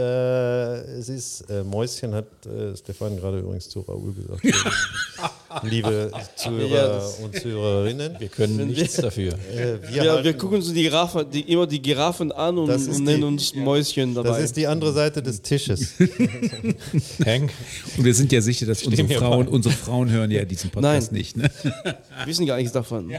es 0.98 1.08
ist, 1.10 1.42
äh, 1.50 1.64
Mäuschen 1.64 2.14
hat 2.14 2.26
äh, 2.46 2.76
Stefan 2.76 3.16
gerade 3.18 3.40
übrigens 3.40 3.70
zu 3.70 3.80
Raoul 3.82 4.14
gesagt. 4.14 4.44
Liebe 5.64 6.12
Zuhörer 6.36 6.70
Ja, 6.70 7.02
und 7.24 7.36
Zuhörerinnen. 7.40 8.16
Wir 8.20 8.28
können 8.28 8.68
nichts 8.68 8.96
dafür. 8.98 9.34
Äh, 9.34 9.78
wir, 9.94 10.04
Ja, 10.04 10.24
wir 10.24 10.34
gucken 10.34 10.58
uns 10.58 10.68
die 10.74 10.84
Giraffe, 10.84 11.26
die, 11.26 11.42
immer 11.52 11.66
die 11.66 11.82
Giraffen 11.82 12.32
an 12.32 12.58
und, 12.58 12.70
und 12.70 13.00
nennen 13.04 13.20
die- 13.22 13.24
uns 13.24 13.56
Mäuschen 13.56 14.14
dabei. 14.16 14.30
das 14.30 14.40
ist 14.42 14.58
die 14.58 14.68
andere 14.68 14.92
Seite 14.92 15.24
des 15.24 15.42
Tisches. 15.42 15.94
Hank, 17.26 17.52
Und 17.98 18.04
wir 18.06 18.14
sind 18.14 18.32
ja 18.32 18.42
sicher, 18.42 18.66
dass 18.66 18.84
unsere 18.84 19.08
Frauen, 19.08 19.48
unsere 19.48 19.74
Frauen 19.76 20.10
hören 20.12 20.30
ja 20.32 20.44
diesen 20.46 20.70
Podcast 20.72 21.12
Nein. 21.12 21.18
nicht. 21.20 21.38
Ne? 21.38 21.50
wir 21.74 21.98
wissen 22.26 22.46
gar 22.46 22.58
nichts 22.58 22.74
davon. 22.74 23.12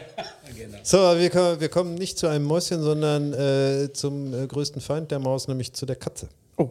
So, 0.82 0.98
aber 0.98 1.20
wir, 1.20 1.30
kommen- 1.30 1.60
wir 1.60 1.68
kommen 1.68 1.94
nicht 1.94 2.18
zu 2.18 2.26
einem 2.26 2.44
Mäuschen, 2.44 2.82
sondern 2.82 3.32
äh, 3.32 3.90
zum 3.92 4.32
äh, 4.34 4.46
größten 4.46 4.80
Feind 4.80 5.10
der 5.10 5.18
Maus, 5.18 5.48
nämlich 5.48 5.72
zu 5.72 5.86
der 5.86 5.96
Katze. 5.96 6.28
Oh. 6.56 6.70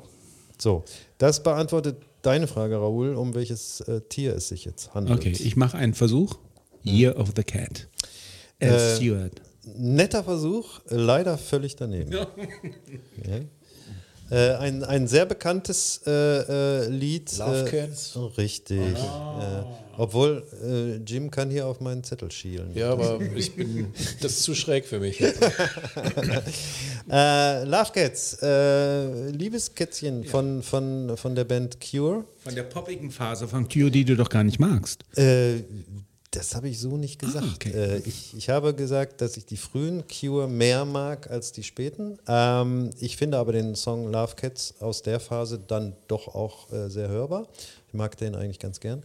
So, 0.57 0.83
das 1.17 1.41
beantwortet 1.43 1.97
deine 2.21 2.47
Frage, 2.47 2.75
Raoul, 2.77 3.15
um 3.15 3.33
welches 3.33 3.81
äh, 3.81 4.01
Tier 4.01 4.35
es 4.35 4.49
sich 4.49 4.65
jetzt 4.65 4.93
handelt. 4.93 5.19
Okay, 5.19 5.31
ich 5.31 5.55
mache 5.55 5.77
einen 5.77 5.93
Versuch. 5.93 6.35
Year 6.83 7.17
of 7.17 7.29
the 7.35 7.43
Cat. 7.43 7.87
Al 8.61 8.69
Äh, 8.69 8.95
Stewart. 8.95 9.41
Netter 9.77 10.23
Versuch, 10.23 10.79
leider 10.89 11.37
völlig 11.37 11.75
daneben. 11.75 12.11
ja. 12.13 12.27
Äh, 14.31 14.53
ein, 14.55 14.83
ein 14.83 15.07
sehr 15.07 15.25
bekanntes 15.25 16.01
äh, 16.05 16.11
äh, 16.11 16.87
Lied. 16.87 17.35
Love 17.37 17.65
äh, 17.65 17.69
Cats? 17.69 18.17
Richtig. 18.37 18.79
Äh, 18.79 19.63
obwohl, 19.97 20.43
äh, 20.63 20.95
Jim 21.03 21.29
kann 21.29 21.49
hier 21.49 21.67
auf 21.67 21.81
meinen 21.81 22.03
Zettel 22.03 22.31
schielen. 22.31 22.71
ja, 22.73 22.91
aber 22.91 23.19
ich 23.35 23.55
bin, 23.55 23.93
das 24.21 24.33
ist 24.33 24.43
zu 24.43 24.55
schräg 24.55 24.85
für 24.85 24.99
mich. 24.99 25.23
Äh, 27.11 27.63
Love 27.63 27.91
Cats, 27.91 28.37
äh, 28.43 29.31
Liebeskätzchen 29.31 30.25
von, 30.25 30.61
von, 30.61 31.17
von 31.17 31.33
der 31.33 31.43
Band 31.43 31.79
Cure. 31.81 32.23
Von 32.37 32.53
der 32.53 32.61
poppigen 32.61 33.09
Phase 33.09 33.47
von 33.47 33.67
Cure, 33.67 33.89
die 33.89 34.05
du 34.05 34.15
doch 34.15 34.29
gar 34.29 34.43
nicht 34.43 34.59
magst. 34.59 35.05
Das 36.31 36.53
habe 36.53 36.69
ich 36.69 36.79
so 36.79 36.95
nicht 36.97 37.17
gesagt. 37.19 37.43
Ah, 37.45 37.53
okay. 37.55 37.71
äh, 37.71 37.97
ich, 38.05 38.35
ich 38.37 38.49
habe 38.49 38.75
gesagt, 38.75 39.21
dass 39.21 39.35
ich 39.35 39.45
die 39.45 39.57
frühen 39.57 40.03
Cure 40.07 40.47
mehr 40.47 40.85
mag 40.85 41.29
als 41.31 41.51
die 41.51 41.63
späten. 41.63 42.19
Ähm, 42.27 42.91
ich 42.99 43.17
finde 43.17 43.39
aber 43.39 43.51
den 43.51 43.75
Song 43.75 44.11
Love 44.11 44.35
Cats 44.35 44.75
aus 44.79 45.01
der 45.01 45.19
Phase 45.19 45.59
dann 45.65 45.95
doch 46.07 46.27
auch 46.27 46.71
äh, 46.71 46.87
sehr 46.89 47.09
hörbar. 47.09 47.47
Ich 47.87 47.95
mag 47.95 48.15
den 48.17 48.35
eigentlich 48.35 48.59
ganz 48.59 48.79
gern. 48.79 49.01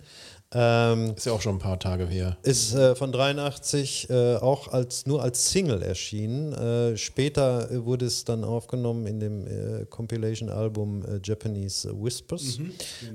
Ähm, 0.52 1.14
Ist 1.16 1.24
ja 1.26 1.32
auch 1.32 1.40
schon 1.40 1.56
ein 1.56 1.60
paar 1.60 1.80
Tage 1.80 2.06
her. 2.06 2.36
ist 2.42 2.74
äh, 2.74 2.94
von 2.94 3.10
83 3.10 4.08
äh, 4.10 4.36
auch 4.36 4.68
als, 4.68 5.06
nur 5.06 5.22
als 5.22 5.50
Single 5.50 5.82
erschienen. 5.82 6.52
Äh, 6.52 6.96
später 6.98 7.70
äh, 7.70 7.84
wurde 7.84 8.04
es 8.04 8.24
dann 8.24 8.44
aufgenommen 8.44 9.06
in 9.06 9.18
dem 9.18 9.46
äh, 9.46 9.86
Compilation-Album 9.86 11.02
äh, 11.06 11.20
Japanese 11.24 11.90
Whispers. 12.00 12.58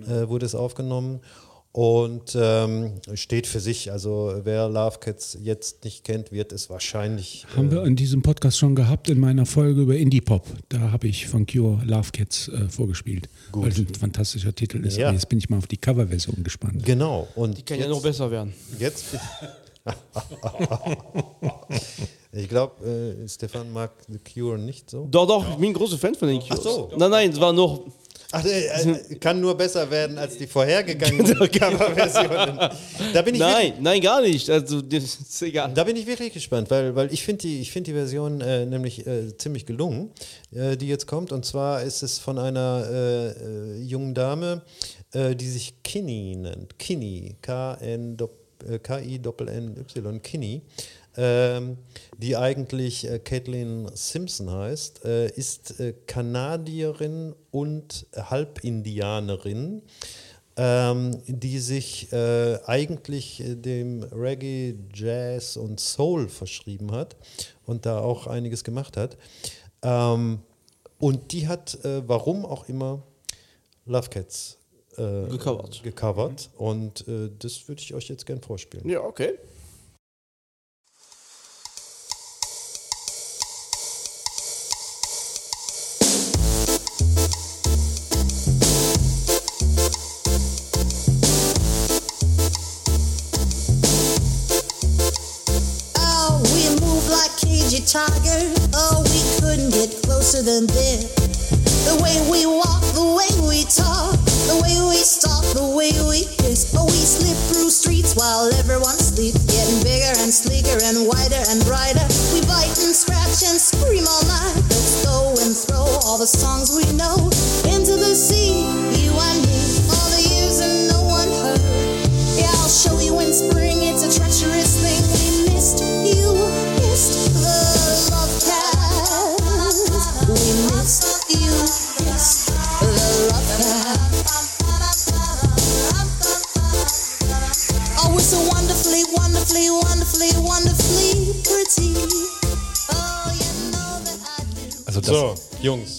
äh, 0.09 0.27
wurde 0.27 0.47
es 0.47 0.55
aufgenommen 0.55 1.21
und 1.71 2.35
ähm, 2.35 2.93
steht 3.13 3.45
für 3.47 3.59
sich. 3.59 3.91
Also 3.91 4.33
wer 4.43 4.67
Love 4.67 4.97
Cats 4.99 5.37
jetzt 5.41 5.83
nicht 5.83 6.03
kennt, 6.03 6.31
wird 6.31 6.51
es 6.51 6.69
wahrscheinlich. 6.69 7.45
Haben 7.55 7.71
wir 7.71 7.83
in 7.85 7.95
diesem 7.95 8.21
Podcast 8.23 8.57
schon 8.57 8.75
gehabt, 8.75 9.07
in 9.09 9.19
meiner 9.19 9.45
Folge 9.45 9.81
über 9.81 9.95
Indie-Pop. 9.95 10.45
Da 10.69 10.91
habe 10.91 11.07
ich 11.07 11.27
von 11.27 11.45
Cure 11.45 11.81
Love 11.85 12.11
Cats 12.11 12.47
äh, 12.47 12.67
vorgespielt. 12.69 13.29
Gut. 13.51 13.63
Weil 13.63 13.69
es 13.71 13.77
ein 13.77 13.87
fantastischer 13.93 14.53
Titel 14.53 14.83
ist. 14.85 14.97
Ja. 14.97 15.11
Jetzt 15.11 15.29
bin 15.29 15.37
ich 15.37 15.49
mal 15.49 15.57
auf 15.57 15.67
die 15.67 15.77
Coverversion 15.77 16.43
gespannt. 16.43 16.83
Genau. 16.85 17.27
Und 17.35 17.57
Die 17.57 17.61
kann 17.63 17.77
ja 17.77 17.83
jetzt- 17.85 17.91
noch 17.93 18.01
besser 18.01 18.31
werden. 18.31 18.53
Jetzt. 18.79 19.05
ich 22.33 22.49
glaube, 22.49 22.85
äh, 22.85 23.27
Stefan 23.27 23.71
mag 23.71 23.91
The 24.07 24.19
Cure 24.33 24.57
nicht 24.57 24.89
so. 24.89 25.07
Doch, 25.09 25.27
doch, 25.27 25.49
ich 25.51 25.55
bin 25.55 25.69
ein 25.69 25.73
großer 25.73 25.97
Fan 25.97 26.15
von 26.15 26.27
den 26.27 26.39
Cures. 26.39 26.59
Ach 26.59 26.63
so. 26.63 26.91
Nein, 26.97 27.11
nein, 27.11 27.29
es 27.31 27.39
war 27.39 27.53
noch. 27.53 27.81
Ach, 28.31 28.45
äh, 28.45 28.67
äh, 28.67 29.15
kann 29.15 29.41
nur 29.41 29.57
besser 29.57 29.89
werden 29.89 30.19
als 30.19 30.37
die 30.37 30.45
vorhergegangenen 30.45 31.35
Coverversionen. 31.51 32.59
Da 33.11 33.23
bin 33.23 33.33
ich 33.33 33.39
Nein, 33.39 33.73
nein, 33.79 33.99
gar 34.01 34.21
nicht. 34.21 34.47
Also, 34.51 34.81
ist 34.81 35.41
egal. 35.41 35.73
Da 35.73 35.83
bin 35.83 35.95
ich 35.95 36.05
wirklich 36.05 36.33
gespannt, 36.33 36.69
weil, 36.69 36.95
weil 36.95 37.11
ich 37.11 37.23
finde 37.23 37.41
die, 37.41 37.59
ich 37.59 37.71
find 37.71 37.87
die 37.87 37.93
Version 37.93 38.39
äh, 38.41 38.67
nämlich 38.67 39.07
äh, 39.07 39.35
ziemlich 39.35 39.65
gelungen, 39.65 40.11
äh, 40.51 40.77
die 40.77 40.87
jetzt 40.87 41.07
kommt. 41.07 41.31
Und 41.31 41.43
zwar 41.43 41.81
ist 41.81 42.03
es 42.03 42.19
von 42.19 42.37
einer 42.37 42.87
äh, 42.91 43.81
jungen 43.81 44.13
Dame, 44.13 44.61
die 45.11 45.49
sich 45.49 45.81
Kinney 45.81 46.35
nennt. 46.35 46.77
Kinney, 46.77 47.35
K-I-N-Y, 47.41 48.21
Kinney. 50.21 50.61
Ähm, 51.17 51.77
die 52.17 52.37
eigentlich 52.37 53.09
äh, 53.09 53.19
Caitlin 53.19 53.89
Simpson 53.93 54.51
heißt, 54.51 55.05
äh, 55.05 55.27
ist 55.31 55.79
äh, 55.79 55.93
Kanadierin 56.05 57.35
und 57.51 58.05
Halbindianerin 58.15 59.81
ähm, 60.59 61.21
die 61.25 61.57
sich 61.59 62.11
äh, 62.11 62.59
eigentlich 62.65 63.39
äh, 63.39 63.55
dem 63.55 64.03
Reggae, 64.03 64.75
Jazz 64.93 65.55
und 65.55 65.79
Soul 65.79 66.27
verschrieben 66.27 66.91
hat 66.91 67.15
und 67.65 67.85
da 67.85 67.99
auch 67.99 68.27
einiges 68.27 68.65
gemacht 68.65 68.97
hat. 68.97 69.17
Ähm, 69.81 70.39
und 70.99 71.31
die 71.31 71.47
hat, 71.47 71.83
äh, 71.85 72.05
warum 72.05 72.45
auch 72.45 72.67
immer, 72.67 73.01
Love 73.85 74.09
Cats 74.09 74.57
äh, 74.97 75.29
Gecovert. 75.29 75.81
gecovert. 75.81 76.49
Und 76.57 77.07
äh, 77.07 77.29
das 77.39 77.65
würde 77.69 77.81
ich 77.81 77.93
euch 77.93 78.09
jetzt 78.09 78.25
gern 78.25 78.41
vorspielen. 78.41 78.87
Ja, 78.89 79.01
okay. 79.01 79.35
Closer 100.49 100.65
than. 100.65 100.99
The 101.85 102.01
way 102.01 102.17
we 102.29 102.45
walk, 102.45 102.81
the 102.93 103.05
way 103.17 103.47
we 103.47 103.63
talk, 103.65 104.17
the 104.47 104.59
way 104.61 104.75
we 104.89 104.97
stalk, 104.97 105.38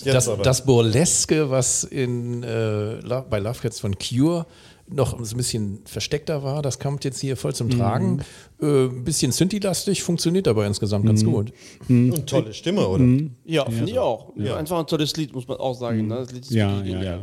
das, 0.04 0.28
aber. 0.28 0.42
das 0.42 0.64
Burleske, 0.64 1.50
was 1.50 1.84
in, 1.84 2.42
äh, 2.42 3.00
bei 3.28 3.38
Love 3.38 3.60
Cats 3.60 3.80
von 3.80 3.96
Cure 3.98 4.46
noch 4.92 5.14
ein 5.14 5.36
bisschen 5.36 5.80
versteckter 5.84 6.42
war, 6.42 6.62
das 6.62 6.78
kommt 6.78 7.04
jetzt 7.04 7.20
hier 7.20 7.36
voll 7.36 7.54
zum 7.54 7.70
Tragen. 7.70 8.20
Äh, 8.60 8.86
ein 8.86 9.04
bisschen 9.04 9.32
Synthi-lastig, 9.32 10.02
funktioniert 10.02 10.48
aber 10.48 10.66
insgesamt 10.66 11.06
ganz 11.06 11.24
gut. 11.24 11.52
Und 11.88 12.26
tolle 12.26 12.52
Stimme, 12.52 12.86
oder? 12.86 13.04
Ja, 13.44 13.64
finde 13.66 13.92
ich 13.92 13.98
auch. 13.98 14.36
Einfach 14.36 14.78
ein 14.78 14.86
tolles 14.86 15.16
Lied, 15.16 15.32
muss 15.32 15.46
man 15.46 15.58
auch 15.58 15.74
sagen. 15.74 16.06
Ne? 16.08 16.16
Das 16.16 16.32
Lied 16.32 16.42
ist 16.44 16.50
Ja, 16.50 16.82
ja, 16.82 17.02
ja. 17.02 17.16
ja. 17.16 17.18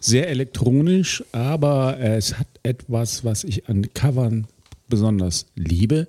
Sehr 0.00 0.28
elektronisch, 0.28 1.22
aber 1.32 1.98
äh, 1.98 2.16
es 2.16 2.38
hat 2.38 2.48
etwas, 2.62 3.24
was 3.24 3.44
ich 3.44 3.68
an 3.68 3.92
Covern 3.94 4.46
besonders 4.88 5.46
liebe. 5.54 6.08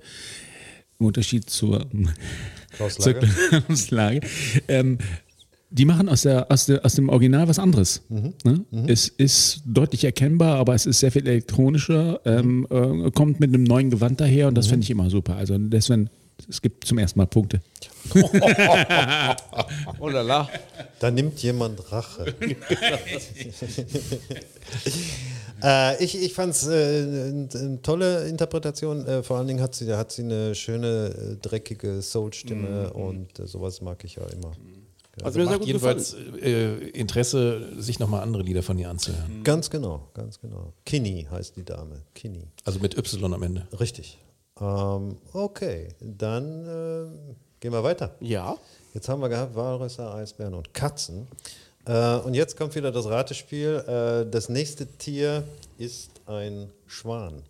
Im 1.00 1.08
Unterschied 1.08 1.50
zur, 1.50 1.88
Klaus 2.76 2.96
zur 2.98 3.14
Lager. 3.14 3.28
Klaus 3.62 3.92
Lage. 3.92 4.22
Ähm, 4.68 4.98
die 5.72 5.86
machen 5.86 6.10
aus, 6.10 6.24
der, 6.24 6.52
aus, 6.52 6.66
der, 6.66 6.86
aus 6.86 6.96
dem 6.96 7.08
Original 7.10 7.48
was 7.48 7.58
anderes. 7.58 8.02
Ne? 8.10 8.66
Es 8.88 9.08
ist 9.08 9.62
deutlich 9.66 10.04
erkennbar, 10.04 10.58
aber 10.58 10.76
es 10.76 10.86
ist 10.86 11.00
sehr 11.00 11.12
viel 11.12 11.26
elektronischer, 11.26 12.20
ähm, 12.26 12.68
äh, 12.70 13.10
kommt 13.12 13.40
mit 13.40 13.54
einem 13.54 13.64
neuen 13.64 13.90
Gewand 13.90 14.20
daher 14.20 14.50
und 14.50 14.56
das 14.56 14.68
finde 14.68 14.84
ich 14.84 14.92
immer 14.92 15.10
super. 15.10 15.38
Also 15.38 15.58
deswegen, 15.58 16.10
es 16.50 16.62
gibt 16.62 16.86
zum 16.86 16.98
ersten 16.98 17.20
Mal 17.20 17.26
Punkte. 17.26 17.62
Oh 20.00 20.10
la 20.10 20.22
la. 20.22 20.50
Da 21.00 21.12
nimmt 21.12 21.38
jemand 21.44 21.92
Rache. 21.92 22.34
äh, 25.64 26.04
ich 26.04 26.20
ich 26.20 26.34
fand 26.34 26.54
es 26.54 26.68
äh, 26.68 27.04
eine 27.54 27.80
tolle 27.84 28.28
Interpretation. 28.28 29.06
Äh, 29.06 29.22
vor 29.22 29.38
allen 29.38 29.48
Dingen 29.48 29.62
hat 29.62 29.76
sie, 29.76 29.94
hat 29.94 30.12
sie 30.12 30.24
eine 30.24 30.56
schöne, 30.56 31.14
äh, 31.16 31.36
dreckige 31.36 32.02
Soul-Stimme 32.02 32.92
und 32.94 33.40
äh, 33.40 33.46
sowas 33.46 33.82
mag 33.82 34.04
ich 34.04 34.16
ja 34.16 34.24
immer. 34.28 34.54
Also 35.24 35.40
mir 35.40 35.46
sehr 35.46 35.58
Macht 35.58 35.68
jedenfalls 35.68 36.16
äh, 36.42 36.90
Interesse, 36.90 37.82
sich 37.82 38.00
nochmal 38.00 38.22
andere 38.22 38.44
Lieder 38.44 38.64
von 38.64 38.78
ihr 38.78 38.90
anzuhören. 38.90 39.44
Ganz 39.44 39.70
genau, 39.70 40.10
ganz 40.14 40.40
genau. 40.40 40.74
Kinney 40.86 41.28
heißt 41.30 41.58
die 41.58 41.66
Dame. 41.66 42.02
Kinney. 42.14 42.48
Also 42.64 42.80
mit 42.80 42.98
Y 42.98 43.34
am 43.34 43.44
Ende. 43.44 43.68
Richtig. 43.80 44.18
Ähm, 44.60 45.18
okay, 45.34 45.90
dann 46.00 46.66
äh, 46.66 47.36
gehen 47.60 47.74
wir 47.74 47.84
weiter. 47.84 48.16
Ja. 48.20 48.58
Jetzt 48.94 49.10
haben 49.10 49.22
wir 49.22 49.30
gehabt 49.30 49.56
Walrösser, 49.56 50.14
Eisbären 50.16 50.54
und 50.54 50.74
Katzen. 50.74 51.28
Äh, 51.86 52.18
und 52.18 52.34
jetzt 52.34 52.58
kommt 52.58 52.76
wieder 52.76 52.92
das 52.92 53.06
Ratespiel. 53.06 53.84
Äh, 53.88 54.30
das 54.30 54.50
nächste 54.50 54.86
Tier 54.86 55.44
ist 55.78 56.12
ein 56.26 56.70
Schwan. 56.88 57.44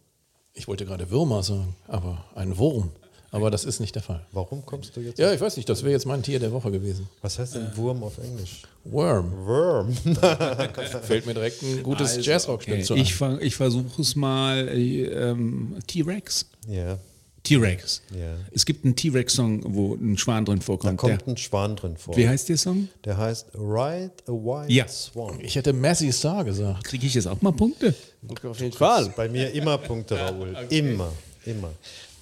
Ich 0.54 0.68
wollte 0.68 0.86
gerade 0.86 1.10
Würmer 1.12 1.44
sagen, 1.44 1.76
aber 1.88 2.26
ein 2.36 2.58
Wurm. 2.58 2.92
Aber 3.34 3.50
das 3.50 3.64
ist 3.64 3.80
nicht 3.80 3.96
der 3.96 4.02
Fall. 4.02 4.26
Warum 4.34 4.66
kommst 4.66 4.96
du 4.96 5.00
jetzt? 5.02 5.18
Ja, 5.18 5.32
ich 5.34 5.40
weiß 5.40 5.56
nicht, 5.56 5.70
das 5.70 5.84
wäre 5.84 5.94
jetzt 5.94 6.06
mein 6.06 6.22
Tier 6.22 6.38
der 6.40 6.52
Woche 6.52 6.70
gewesen. 6.70 7.08
Was 7.22 7.40
heißt 7.40 7.56
denn 7.56 7.76
Wurm 7.78 8.04
auf 8.04 8.18
Englisch? 8.18 8.64
Worm. 8.84 9.32
Worm. 9.46 9.94
Fällt 11.04 11.26
mir 11.26 11.34
direkt 11.34 11.62
ein 11.64 11.82
gutes 11.82 12.10
Also, 12.18 12.22
Jazzrock-Stück 12.30 12.74
okay. 12.74 12.84
zu 12.84 12.96
Ich, 12.96 13.22
ich 13.42 13.56
versuche 13.56 14.02
es 14.02 14.16
mal. 14.18 14.68
Äh, 14.68 15.04
ähm, 15.06 15.78
T-Rex. 15.88 16.46
ja, 16.68 16.98
T-Rex. 17.44 18.02
Ja. 18.14 18.36
Es 18.52 18.66
gibt 18.66 18.86
einen 18.86 18.96
T-Rex-Song, 18.96 19.64
wo 19.74 19.96
ein 19.96 20.16
Schwan 20.18 20.46
drin 20.46 20.60
da 20.60 20.66
vorkommt. 20.66 20.98
kommt 20.98 21.22
Der, 21.22 21.28
ein 21.28 21.38
Schwan 21.38 21.76
drin 21.76 21.98
vor. 21.98 22.16
wie 22.16 22.28
heißt 22.28 22.50
der 22.50 22.58
Song? 22.58 22.88
Der 23.06 23.18
heißt 23.18 23.48
Ride 23.56 24.12
a 24.28 24.32
White 24.32 24.72
Ja. 24.72 24.88
Swan. 24.88 25.40
Ich 25.42 25.56
hätte 25.56 25.74
Massey 25.74 26.12
Star 26.12 26.44
gesagt. 26.44 26.84
Kriege 26.84 27.08
ich 27.08 27.16
jetzt 27.16 27.28
auch 27.28 27.42
mal 27.42 27.52
Punkte? 27.52 27.96
Okay, 28.28 28.48
auf 28.48 28.60
jeden 28.60 28.74
Fall. 28.74 29.12
Bei 29.16 29.28
mir 29.28 29.52
immer 29.54 29.78
Punkte, 29.80 30.20
Raoul. 30.20 30.56
Immer, 30.70 31.12
immer. 31.46 31.70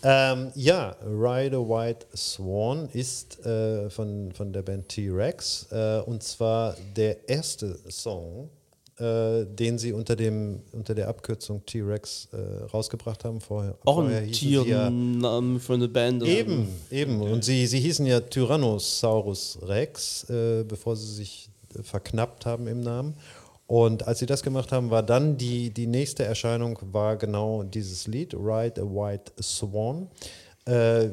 Ähm, 0.02 0.52
ja, 0.56 0.96
Ride 1.06 1.58
a 1.58 1.60
White 1.60 2.06
Swan 2.16 2.88
ist 2.94 3.46
äh, 3.46 3.90
von, 3.90 4.32
von 4.32 4.54
der 4.54 4.62
Band 4.62 4.88
T-Rex 4.90 5.68
äh, 5.72 6.00
und 6.06 6.24
zwar 6.24 6.76
der 6.96 7.28
erste 7.28 7.78
Song, 7.90 8.50
äh, 8.98 9.46
den 9.46 9.78
sie 9.78 9.92
unter, 9.92 10.16
dem, 10.16 10.62
unter 10.72 10.96
der 10.96 11.10
Abkürzung 11.10 11.66
T-Rex 11.66 12.30
äh, 12.32 12.64
rausgebracht 12.66 13.26
haben. 13.26 13.42
Vorher, 13.42 13.76
Auch 13.84 13.96
vorher 13.96 14.20
ein 14.22 14.34
sie 14.34 14.52
ja- 14.52 14.64
Tiernamen 14.64 15.60
für 15.60 15.74
eine 15.74 15.90
Band. 15.90 16.24
Eben, 16.24 16.68
eben. 16.92 17.20
Und 17.22 17.44
sie, 17.44 17.68
sie 17.68 17.80
hießen 17.82 18.06
ja 18.06 18.22
Tyrannosaurus 18.22 19.60
Rex, 19.64 20.30
äh, 20.30 20.64
bevor 20.64 20.96
sie 20.96 21.14
sich 21.14 21.50
verknappt 21.84 22.46
haben 22.46 22.68
im 22.68 22.82
Namen. 22.82 23.14
Und 23.70 24.08
als 24.08 24.18
sie 24.18 24.26
das 24.26 24.42
gemacht 24.42 24.72
haben, 24.72 24.90
war 24.90 25.04
dann 25.04 25.38
die, 25.38 25.70
die 25.70 25.86
nächste 25.86 26.24
Erscheinung, 26.26 26.80
war 26.92 27.18
genau 27.18 27.62
dieses 27.62 28.08
Lied, 28.08 28.34
Ride 28.34 28.82
a 28.82 28.84
White 28.84 29.32
Swan. 29.40 30.10
Äh, 30.66 31.10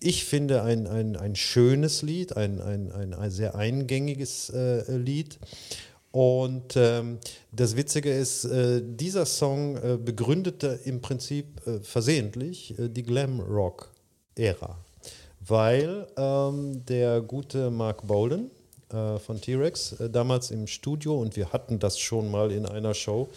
ich 0.00 0.24
finde 0.24 0.62
ein, 0.62 0.86
ein, 0.86 1.14
ein 1.14 1.36
schönes 1.36 2.00
Lied, 2.00 2.38
ein, 2.38 2.62
ein, 2.62 2.90
ein, 2.90 3.12
ein 3.12 3.30
sehr 3.30 3.54
eingängiges 3.54 4.48
äh, 4.48 4.96
Lied. 4.96 5.38
Und 6.10 6.74
ähm, 6.76 7.18
das 7.52 7.76
Witzige 7.76 8.10
ist, 8.10 8.46
äh, 8.46 8.80
dieser 8.82 9.26
Song 9.26 9.76
äh, 9.76 9.98
begründete 10.02 10.80
im 10.86 11.02
Prinzip 11.02 11.66
äh, 11.66 11.80
versehentlich 11.80 12.78
äh, 12.78 12.88
die 12.88 13.02
Glam-Rock-Ära, 13.02 14.78
weil 15.46 16.06
ähm, 16.16 16.82
der 16.86 17.20
gute 17.20 17.70
Mark 17.70 18.06
Bolden 18.06 18.50
äh, 18.94 19.18
von 19.18 19.40
T-Rex 19.40 19.92
äh, 19.92 20.10
damals 20.10 20.50
im 20.50 20.66
Studio, 20.66 21.20
und 21.20 21.36
wir 21.36 21.52
hatten 21.52 21.78
das 21.78 21.98
schon 21.98 22.30
mal 22.30 22.52
in 22.52 22.66
einer 22.66 22.94
Show, 22.94 23.28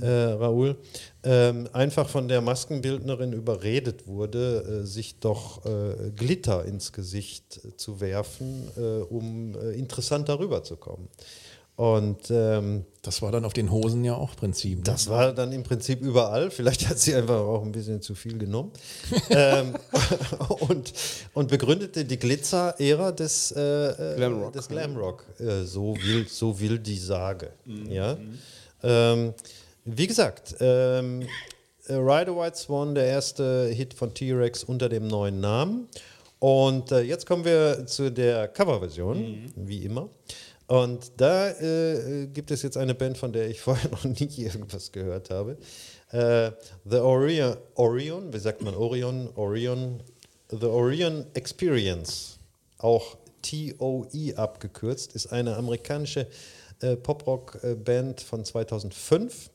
äh, 0.00 0.06
Raoul, 0.06 0.76
ähm, 1.22 1.68
einfach 1.72 2.08
von 2.08 2.28
der 2.28 2.40
Maskenbildnerin 2.40 3.32
überredet 3.32 4.06
wurde, 4.06 4.82
äh, 4.82 4.86
sich 4.86 5.18
doch 5.20 5.64
äh, 5.64 6.10
Glitter 6.16 6.64
ins 6.64 6.92
Gesicht 6.92 7.60
zu 7.76 8.00
werfen, 8.00 8.68
äh, 8.76 9.02
um 9.02 9.54
interessant 9.72 10.28
darüber 10.28 10.62
zu 10.62 10.76
kommen. 10.76 11.08
Und 11.76 12.30
ähm, 12.30 12.84
Das 13.02 13.20
war 13.20 13.32
dann 13.32 13.44
auf 13.44 13.52
den 13.52 13.70
Hosen 13.72 14.04
ja 14.04 14.14
auch 14.14 14.36
Prinzip. 14.36 14.78
Ne? 14.78 14.84
das 14.84 15.08
war 15.08 15.32
dann 15.32 15.50
im 15.52 15.64
Prinzip 15.64 16.00
überall. 16.02 16.50
Vielleicht 16.52 16.88
hat 16.88 16.98
sie 16.98 17.14
einfach 17.14 17.40
auch 17.40 17.62
ein 17.62 17.72
bisschen 17.72 18.00
zu 18.00 18.14
viel 18.14 18.38
genommen. 18.38 18.70
ähm, 19.30 19.74
und, 20.68 20.92
und 21.32 21.48
begründete 21.48 22.04
die 22.04 22.16
Glitzer-Ära 22.16 23.10
des, 23.10 23.52
äh, 23.52 23.60
äh, 23.60 24.16
Glamrock. 24.16 24.52
des 24.52 24.68
Glamrock. 24.68 25.24
Äh, 25.40 25.64
so, 25.64 25.96
will, 25.96 26.28
so 26.28 26.58
will 26.60 26.78
die 26.78 26.98
Sage. 26.98 27.50
Ja? 27.88 28.16
Ähm, 28.82 29.34
wie 29.84 30.06
gesagt, 30.06 30.54
ähm, 30.60 31.22
äh, 31.86 31.94
Ride 31.94 32.30
a 32.30 32.36
White 32.36 32.56
Swan, 32.56 32.94
der 32.94 33.06
erste 33.06 33.66
Hit 33.66 33.94
von 33.94 34.14
T-Rex 34.14 34.62
unter 34.62 34.88
dem 34.88 35.08
neuen 35.08 35.40
Namen. 35.40 35.88
Und 36.38 36.92
äh, 36.92 37.00
jetzt 37.00 37.26
kommen 37.26 37.44
wir 37.44 37.86
zu 37.86 38.12
der 38.12 38.48
Coverversion, 38.48 39.52
wie 39.56 39.84
immer. 39.84 40.08
Und 40.66 41.12
da 41.18 41.50
äh, 41.50 42.26
gibt 42.26 42.50
es 42.50 42.62
jetzt 42.62 42.76
eine 42.76 42.94
Band, 42.94 43.18
von 43.18 43.32
der 43.32 43.48
ich 43.48 43.60
vorher 43.62 43.90
noch 43.90 44.04
nie 44.04 44.30
irgendwas 44.36 44.92
gehört 44.92 45.30
habe. 45.30 45.56
Äh, 46.10 46.52
The 46.84 46.98
Orion, 46.98 47.56
Orion, 47.74 48.32
wie 48.32 48.38
sagt 48.38 48.62
man 48.62 48.74
Orion? 48.74 49.30
Orion, 49.34 50.02
The 50.50 50.66
Orion 50.66 51.26
Experience, 51.34 52.38
auch 52.78 53.16
TOE 53.42 54.36
abgekürzt, 54.36 55.14
ist 55.14 55.26
eine 55.26 55.56
amerikanische 55.56 56.26
äh, 56.80 56.96
Pop-Rock-Band 56.96 58.20
von 58.20 58.44
2005 58.44 59.50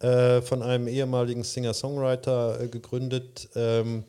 äh, 0.00 0.42
von 0.42 0.62
einem 0.62 0.88
ehemaligen 0.88 1.44
Singer-Songwriter 1.44 2.60
äh, 2.60 2.68
gegründet 2.68 3.48
ähm, 3.54 4.04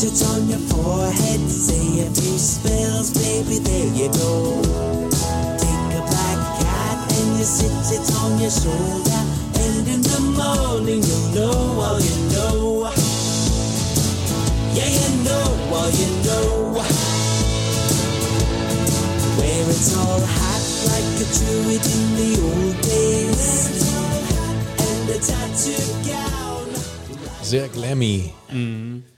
You 0.03 0.11
put 0.11 0.21
it 0.21 0.27
on 0.27 0.49
your 0.49 0.59
forehead. 0.59 1.41
Say 1.49 2.01
a 2.01 2.11
few 2.11 2.39
spells, 2.39 3.11
baby, 3.15 3.59
there 3.59 3.87
you 3.95 4.09
go. 4.13 4.63
Take 5.59 5.95
a 5.95 6.03
black 6.11 6.41
cat 6.59 7.13
and 7.13 7.39
you 7.39 7.45
sit 7.45 7.71
it 7.71 8.11
on 8.19 8.41
your 8.41 8.51
shoulder. 8.51 9.23
And 9.63 9.87
in 9.87 10.03
the 10.03 10.21
morning 10.37 11.03
you'll 11.03 11.29
know 11.35 11.81
all 11.81 12.01
you 12.01 12.17
know. 12.35 12.91
Yeah, 14.75 14.91
you 14.91 15.25
know 15.25 15.47
all 15.71 15.91
you 15.91 16.09
know. 16.27 16.83
Where 19.39 19.71
it's 19.71 19.97
all 19.97 20.21
hot 20.21 20.65
like 20.91 21.11
a 21.21 21.27
druid 21.37 21.85
in 21.95 22.05
the 22.19 22.33
old 22.43 22.77
days. 22.83 23.87
And 24.79 25.11
a 25.11 25.19
tattoo 25.19 25.85
gown. 26.09 26.67
Sehr 27.43 27.69
glammy. 27.69 28.33
Mm. 28.49 29.12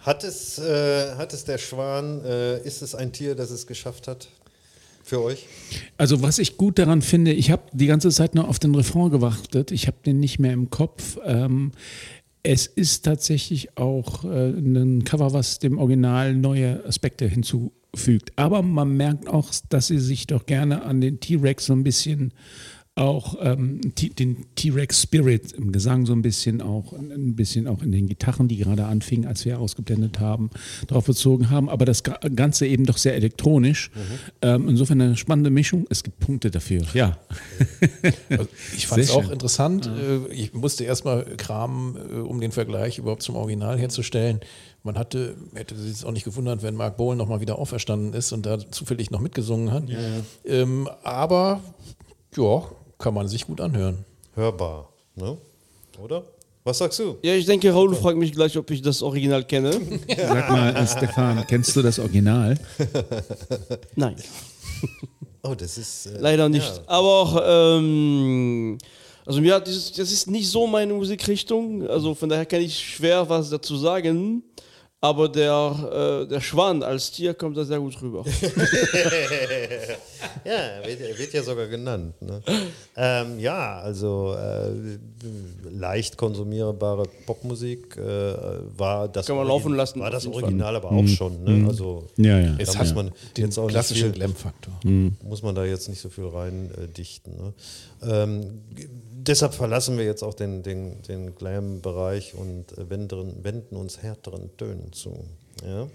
Hat 0.00 0.24
es, 0.24 0.58
äh, 0.58 1.14
hat 1.16 1.34
es 1.34 1.44
der 1.44 1.58
Schwan, 1.58 2.24
äh, 2.24 2.62
ist 2.62 2.82
es 2.82 2.94
ein 2.94 3.12
Tier, 3.12 3.34
das 3.34 3.50
es 3.50 3.66
geschafft 3.66 4.08
hat? 4.08 4.28
Für 5.02 5.22
euch? 5.22 5.46
Also 5.96 6.22
was 6.22 6.38
ich 6.38 6.56
gut 6.56 6.78
daran 6.78 7.02
finde, 7.02 7.32
ich 7.32 7.50
habe 7.50 7.62
die 7.72 7.86
ganze 7.86 8.10
Zeit 8.10 8.34
nur 8.34 8.46
auf 8.46 8.58
den 8.58 8.74
Refrain 8.74 9.10
gewartet. 9.10 9.72
Ich 9.72 9.86
habe 9.86 9.96
den 10.04 10.20
nicht 10.20 10.38
mehr 10.38 10.52
im 10.52 10.70
Kopf. 10.70 11.18
Ähm, 11.24 11.72
es 12.42 12.66
ist 12.66 13.04
tatsächlich 13.04 13.76
auch 13.76 14.24
äh, 14.24 14.50
ein 14.50 15.04
Cover, 15.04 15.32
was 15.32 15.58
dem 15.58 15.78
Original 15.78 16.34
neue 16.34 16.84
Aspekte 16.86 17.26
hinzufügt. 17.26 18.32
Aber 18.36 18.62
man 18.62 18.96
merkt 18.96 19.26
auch, 19.26 19.50
dass 19.68 19.88
sie 19.88 19.98
sich 19.98 20.26
doch 20.26 20.46
gerne 20.46 20.82
an 20.82 21.00
den 21.00 21.18
T-Rex 21.18 21.66
so 21.66 21.72
ein 21.72 21.82
bisschen 21.82 22.32
auch 22.96 23.36
ähm, 23.40 23.80
den 24.18 24.44
T-Rex 24.56 25.02
Spirit 25.02 25.52
im 25.52 25.72
Gesang 25.72 26.04
so 26.04 26.12
ein 26.12 26.20
bisschen 26.22 26.60
auch 26.60 26.92
ein 26.92 27.34
bisschen 27.34 27.66
auch 27.66 27.82
in 27.82 27.92
den 27.92 28.08
Gitarren, 28.08 28.46
die 28.48 28.56
gerade 28.58 28.84
anfingen, 28.84 29.26
als 29.26 29.44
wir 29.46 29.58
ausgeblendet 29.58 30.18
haben, 30.20 30.50
darauf 30.86 31.06
bezogen 31.06 31.48
haben. 31.50 31.70
Aber 31.70 31.86
das 31.86 32.02
Ga- 32.02 32.18
Ganze 32.34 32.66
eben 32.66 32.84
doch 32.84 32.98
sehr 32.98 33.14
elektronisch. 33.14 33.90
Ähm, 34.42 34.68
insofern 34.68 35.00
eine 35.00 35.16
spannende 35.16 35.50
Mischung. 35.50 35.86
Es 35.88 36.02
gibt 36.02 36.18
Punkte 36.18 36.50
dafür. 36.50 36.82
Ja. 36.92 37.16
Also 38.28 38.48
ich 38.76 38.86
fand 38.86 39.00
es 39.02 39.10
auch 39.12 39.22
schön. 39.22 39.32
interessant. 39.32 39.86
Äh, 39.86 40.32
Ich 40.34 40.52
musste 40.52 40.84
erstmal 40.84 41.24
kramen, 41.36 41.96
äh, 41.96 42.14
um 42.16 42.40
den 42.40 42.52
Vergleich 42.52 42.98
überhaupt 42.98 43.22
zum 43.22 43.36
Original 43.36 43.78
herzustellen. 43.78 44.40
Man 44.82 44.98
hatte, 44.98 45.36
hätte 45.54 45.74
sich 45.76 45.88
jetzt 45.90 46.04
auch 46.04 46.12
nicht 46.12 46.24
gewundert, 46.24 46.62
wenn 46.62 46.74
Mark 46.74 46.96
Bowen 46.96 47.16
nochmal 47.16 47.40
wieder 47.40 47.58
auferstanden 47.58 48.12
ist 48.14 48.32
und 48.32 48.44
da 48.46 48.58
zufällig 48.70 49.10
noch 49.10 49.20
mitgesungen 49.20 49.70
hat. 49.72 49.84
Ähm, 50.44 50.88
aber 51.02 51.60
ja, 52.36 52.62
kann 53.00 53.14
man 53.14 53.26
sich 53.26 53.46
gut 53.46 53.60
anhören. 53.60 54.04
Hörbar, 54.34 54.88
ne? 55.16 55.36
Oder? 56.00 56.22
Was 56.62 56.78
sagst 56.78 56.98
du? 56.98 57.16
Ja, 57.22 57.34
ich 57.34 57.46
denke, 57.46 57.72
Raoul 57.72 57.94
fragt 57.96 58.18
mich 58.18 58.32
gleich, 58.32 58.56
ob 58.56 58.70
ich 58.70 58.82
das 58.82 59.02
Original 59.02 59.42
kenne. 59.44 59.72
Sag 60.16 60.50
mal, 60.50 60.76
äh, 60.76 60.86
Stefan, 60.86 61.44
kennst 61.46 61.74
du 61.74 61.82
das 61.82 61.98
Original? 61.98 62.56
Nein, 63.96 64.16
Oh, 65.42 65.54
das 65.54 65.78
ist. 65.78 66.06
Äh, 66.06 66.18
leider 66.18 66.48
nicht. 66.48 66.66
Ja. 66.66 66.82
Aber 66.86 67.08
auch, 67.08 67.42
ähm, 67.78 68.76
also 69.24 69.40
mir 69.40 69.54
hat 69.54 69.66
dieses, 69.66 69.92
das 69.92 70.12
ist 70.12 70.30
nicht 70.30 70.48
so 70.48 70.66
meine 70.66 70.92
Musikrichtung. 70.92 71.88
Also 71.88 72.14
von 72.14 72.28
daher 72.28 72.44
kann 72.44 72.60
ich 72.60 72.78
schwer 72.78 73.28
was 73.28 73.48
dazu 73.48 73.76
sagen. 73.76 74.42
Aber 75.02 75.30
der, 75.30 76.22
äh, 76.24 76.28
der 76.28 76.40
Schwan 76.42 76.82
als 76.82 77.10
Tier 77.10 77.32
kommt 77.32 77.56
da 77.56 77.64
sehr 77.64 77.78
gut 77.80 78.00
rüber. 78.02 78.24
Ja, 80.44 80.52
er 80.52 80.86
wird, 80.86 81.18
wird 81.18 81.32
ja 81.32 81.42
sogar 81.42 81.66
genannt. 81.66 82.14
Ne? 82.22 82.40
ähm, 82.96 83.38
ja, 83.38 83.78
also 83.80 84.34
äh, 84.34 84.70
leicht 85.70 86.16
konsumierbare 86.16 87.04
Popmusik 87.26 87.96
äh, 87.96 88.00
war 88.76 89.08
das, 89.08 89.26
Kann 89.26 89.36
man 89.36 89.46
laufen 89.46 89.74
lassen, 89.74 90.00
war 90.00 90.10
das. 90.10 90.26
Original 90.26 90.76
aber 90.76 90.90
auch 90.92 91.06
schon. 91.06 91.44
Ne? 91.44 91.66
Also 91.68 92.06
Ja, 92.16 92.38
ja. 92.38 92.52
muss 92.52 92.76
hat 92.78 92.94
man 92.94 93.10
den 93.36 93.46
jetzt 93.46 93.58
auch 93.58 93.68
klassischen 93.68 94.12
Glam-Faktor. 94.12 94.74
muss 95.22 95.42
man 95.42 95.54
da 95.54 95.64
jetzt 95.64 95.88
nicht 95.88 96.00
so 96.00 96.08
viel 96.08 96.26
rein 96.26 96.70
äh, 96.76 96.86
dichten. 96.88 97.32
Ne? 97.36 97.52
Ähm, 98.02 98.62
deshalb 99.26 99.54
verlassen 99.54 99.98
wir 99.98 100.04
jetzt 100.04 100.22
auch 100.22 100.34
den, 100.34 100.62
den, 100.62 101.02
den 101.02 101.34
Glam-Bereich 101.34 102.34
und 102.34 102.76
äh, 102.76 102.88
wenden, 102.88 103.44
wenden 103.44 103.76
uns 103.76 104.02
härteren 104.02 104.56
Tönen 104.56 104.92
zu. 104.92 105.24
Ja? 105.64 105.88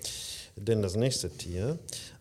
Denn 0.55 0.81
das 0.81 0.95
nächste 0.95 1.29
Tier, 1.29 1.77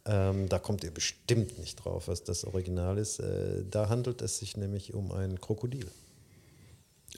ähm, 0.07 0.49
da 0.49 0.59
kommt 0.59 0.83
ihr 0.83 0.91
bestimmt 0.91 1.59
nicht 1.59 1.77
drauf, 1.77 2.09
was 2.09 2.25
das 2.25 2.45
Original 2.45 2.99
ist. 2.99 3.21
Äh, 3.21 3.65
da 3.71 3.89
handelt 3.89 4.23
es 4.23 4.39
sich 4.39 4.57
nämlich 4.57 4.95
um 4.95 5.13
ein 5.13 5.41
Krokodil. 5.41 5.87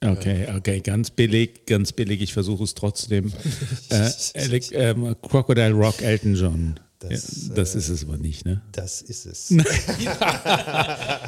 Okay, 0.04 0.46
okay, 0.54 0.80
ganz 0.80 1.10
billig, 1.10 1.64
ganz 1.64 1.90
billig. 1.92 2.20
Ich 2.20 2.34
versuche 2.34 2.64
es 2.64 2.74
trotzdem. 2.74 3.32
äh, 3.88 4.10
Alec, 4.34 4.70
ähm, 4.72 5.16
Crocodile 5.22 5.72
Rock 5.72 6.02
Elton 6.02 6.34
John. 6.34 6.80
Das, 6.98 7.48
ja, 7.48 7.54
das 7.54 7.74
ist 7.74 7.88
es 7.88 8.04
aber 8.04 8.18
nicht, 8.18 8.44
ne? 8.44 8.60
Das 8.72 9.00
ist 9.02 9.26
es. 9.26 9.50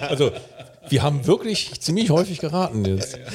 Also, 0.01 0.33
wir 0.91 1.03
haben 1.03 1.27
wirklich 1.27 1.81
ziemlich 1.81 2.11
häufig 2.11 2.39
geraten 2.39 2.85
jetzt. 2.85 3.19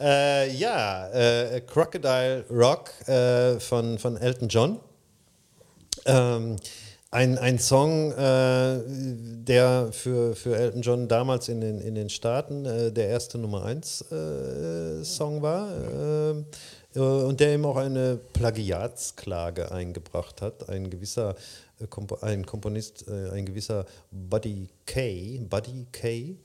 Äh, 0.00 0.52
ja, 0.52 1.08
äh, 1.08 1.60
Crocodile 1.62 2.44
Rock 2.50 2.90
äh, 3.08 3.58
von, 3.58 3.98
von 3.98 4.16
Elton 4.16 4.48
John. 4.48 4.78
Ähm, 6.06 6.54
ein, 7.10 7.38
ein 7.38 7.58
Song, 7.58 8.12
äh, 8.12 8.80
der 8.86 9.88
für, 9.90 10.36
für 10.36 10.56
Elton 10.56 10.82
John 10.82 11.08
damals 11.08 11.48
in 11.48 11.60
den, 11.60 11.80
in 11.80 11.94
den 11.94 12.10
Staaten 12.10 12.64
äh, 12.64 12.92
der 12.92 13.08
erste 13.08 13.38
Nummer 13.38 13.64
1 13.64 14.12
äh, 14.12 15.04
Song 15.04 15.42
war. 15.42 15.68
Und 16.94 17.40
der 17.40 17.54
ihm 17.54 17.64
auch 17.64 17.76
eine 17.76 18.18
Plagiatsklage 18.32 19.70
eingebracht 19.70 20.42
hat. 20.42 20.68
Ein 20.68 20.90
gewisser 20.90 21.34
ein 22.22 22.46
Komponist, 22.46 23.06
äh, 23.08 23.30
ein 23.30 23.46
gewisser 23.46 23.86
Buddy 24.10 24.68
Kay, 24.86 25.40
Buddy 25.48 25.86
Kay, 25.92 26.36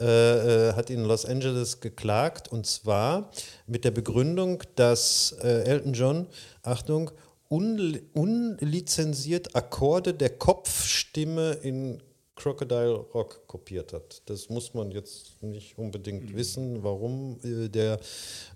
äh, 0.00 0.68
äh, 0.68 0.72
hat 0.74 0.90
in 0.90 1.04
Los 1.04 1.24
Angeles 1.24 1.80
geklagt 1.80 2.48
und 2.48 2.66
zwar 2.66 3.30
mit 3.66 3.84
der 3.84 3.90
Begründung, 3.90 4.62
dass 4.76 5.36
äh, 5.42 5.64
Elton 5.64 5.92
John, 5.92 6.26
Achtung, 6.62 7.10
unli- 7.50 8.02
unlizenziert 8.14 9.54
Akkorde 9.54 10.14
der 10.14 10.30
Kopfstimme 10.30 11.52
in 11.62 12.02
Crocodile 12.40 13.04
Rock 13.12 13.46
kopiert 13.46 13.92
hat. 13.92 14.22
Das 14.24 14.48
muss 14.48 14.72
man 14.72 14.90
jetzt 14.92 15.42
nicht 15.42 15.76
unbedingt 15.76 16.34
wissen, 16.34 16.82
warum. 16.82 17.38
Äh, 17.44 17.68
Der 17.68 18.00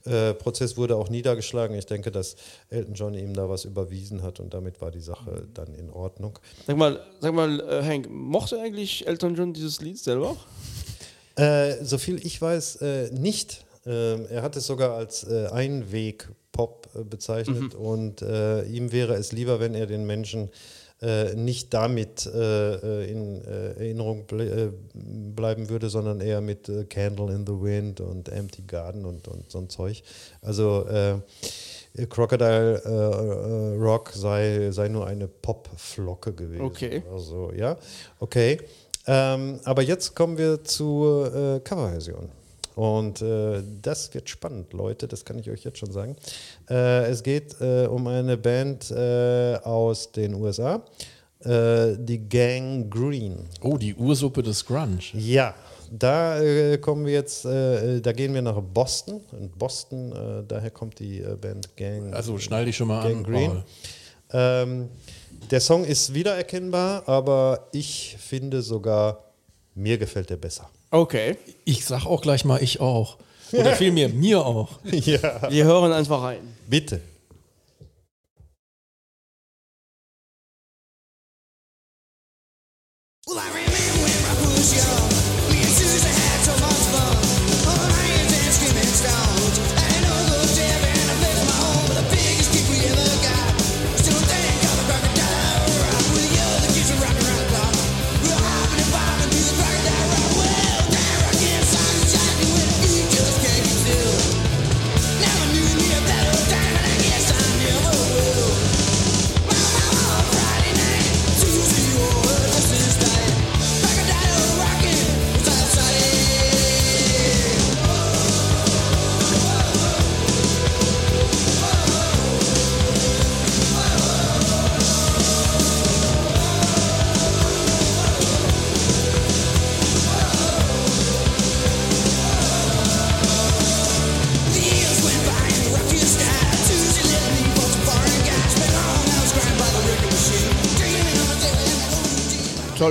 äh, 0.06 0.32
Prozess 0.32 0.78
wurde 0.78 0.96
auch 0.96 1.10
niedergeschlagen. 1.10 1.76
Ich 1.76 1.84
denke, 1.84 2.10
dass 2.10 2.36
Elton 2.70 2.94
John 2.94 3.14
ihm 3.14 3.34
da 3.34 3.48
was 3.50 3.66
überwiesen 3.66 4.22
hat 4.22 4.40
und 4.40 4.54
damit 4.54 4.80
war 4.80 4.90
die 4.90 5.00
Sache 5.02 5.46
dann 5.52 5.74
in 5.74 5.90
Ordnung. 5.90 6.38
Sag 6.66 6.78
mal, 6.78 6.98
sag 7.20 7.34
mal 7.34 7.60
äh, 7.60 7.82
Hank, 7.82 8.08
mochte 8.08 8.58
eigentlich 8.58 9.06
Elton 9.06 9.34
John 9.34 9.52
dieses 9.52 9.82
Lied 9.82 9.98
selber? 9.98 10.34
Äh, 11.36 11.84
so 11.84 11.98
viel 11.98 12.24
ich 12.24 12.40
weiß, 12.40 12.76
äh, 12.76 13.10
nicht. 13.10 13.66
Ähm, 13.84 14.26
er 14.30 14.40
hat 14.42 14.56
es 14.56 14.66
sogar 14.66 14.96
als 14.96 15.24
äh, 15.24 15.48
Einweg-Pop 15.48 16.88
bezeichnet 17.10 17.74
und 17.74 18.22
äh, 18.22 18.62
ihm 18.64 18.92
wäre 18.92 19.14
es 19.14 19.32
lieber, 19.32 19.60
wenn 19.60 19.74
er 19.74 19.86
den 19.86 20.06
Menschen 20.06 20.48
äh, 21.04 21.34
nicht 21.34 21.74
damit 21.74 22.26
äh, 22.26 22.74
äh, 22.74 23.10
in 23.10 23.44
äh, 23.44 23.72
Erinnerung 23.74 24.24
ble 24.26 24.44
äh, 24.48 24.72
bleiben 24.94 25.68
würde, 25.68 25.90
sondern 25.90 26.20
eher 26.20 26.40
mit 26.40 26.70
Candle 26.88 27.34
in 27.34 27.46
the 27.46 27.52
Wind 27.52 28.00
und 28.00 28.28
Empty 28.28 28.62
Garden 28.62 29.04
und, 29.04 29.28
und 29.28 29.50
so 29.50 29.58
ein 29.58 29.68
Zeug. 29.68 30.02
Also 30.40 30.86
Crocodile 32.08 32.82
äh, 32.84 33.82
Rock 33.82 34.10
sei, 34.14 34.70
sei 34.72 34.88
nur 34.88 35.06
eine 35.06 35.28
Popflocke 35.28 36.32
gewesen. 36.32 36.64
Okay. 36.64 37.02
Also, 37.12 37.52
ja, 37.52 37.76
okay. 38.18 38.58
Ähm, 39.06 39.60
aber 39.64 39.82
jetzt 39.82 40.14
kommen 40.14 40.38
wir 40.38 40.64
zur 40.64 41.26
äh, 41.56 41.60
Coverversion. 41.60 42.28
Und 42.74 43.22
äh, 43.22 43.62
das 43.82 44.12
wird 44.14 44.28
spannend, 44.28 44.72
Leute, 44.72 45.06
das 45.06 45.24
kann 45.24 45.38
ich 45.38 45.50
euch 45.50 45.62
jetzt 45.64 45.78
schon 45.78 45.92
sagen. 45.92 46.16
Äh, 46.68 47.06
es 47.06 47.22
geht 47.22 47.60
äh, 47.60 47.86
um 47.86 48.06
eine 48.06 48.36
Band 48.36 48.90
äh, 48.90 49.56
aus 49.62 50.10
den 50.10 50.34
USA, 50.34 50.84
äh, 51.40 51.96
die 51.98 52.28
Gang 52.28 52.90
Green. 52.90 53.46
Oh, 53.60 53.76
die 53.76 53.94
Ursuppe 53.94 54.42
des 54.42 54.64
Grunge. 54.64 54.98
Ja, 55.12 55.54
da 55.90 56.40
äh, 56.40 56.78
kommen 56.78 57.06
wir 57.06 57.12
jetzt, 57.12 57.44
äh, 57.44 58.00
da 58.00 58.12
gehen 58.12 58.34
wir 58.34 58.42
nach 58.42 58.60
Boston. 58.60 59.20
Und 59.30 59.56
Boston, 59.56 60.12
äh, 60.12 60.44
daher 60.46 60.70
kommt 60.70 60.98
die 60.98 61.20
äh, 61.20 61.36
Band 61.36 61.76
Gang 61.76 62.12
Also 62.12 62.38
schnall 62.38 62.64
dich 62.64 62.76
schon 62.76 62.88
mal 62.88 63.02
Gang 63.02 63.18
an. 63.18 63.32
Green. 63.32 63.62
Ähm, 64.32 64.88
der 65.50 65.60
Song 65.60 65.84
ist 65.84 66.14
wiedererkennbar, 66.14 67.08
aber 67.08 67.68
ich 67.72 68.16
finde 68.18 68.62
sogar, 68.62 69.22
mir 69.74 69.98
gefällt 69.98 70.30
der 70.30 70.36
besser. 70.36 70.70
Okay. 70.94 71.36
Ich 71.64 71.84
sag 71.84 72.06
auch 72.06 72.22
gleich 72.22 72.44
mal, 72.44 72.62
ich 72.62 72.80
auch. 72.80 73.16
Oder 73.50 73.72
vielmehr, 73.72 74.08
mir 74.10 74.46
auch. 74.46 74.68
ja, 74.84 75.50
Wir 75.50 75.64
hören 75.64 75.92
einfach 75.92 76.22
rein. 76.22 76.56
bitte. 76.68 77.00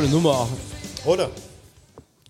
Tolle 0.04 0.16
Nummer. 0.16 0.50
Oder? 1.06 1.32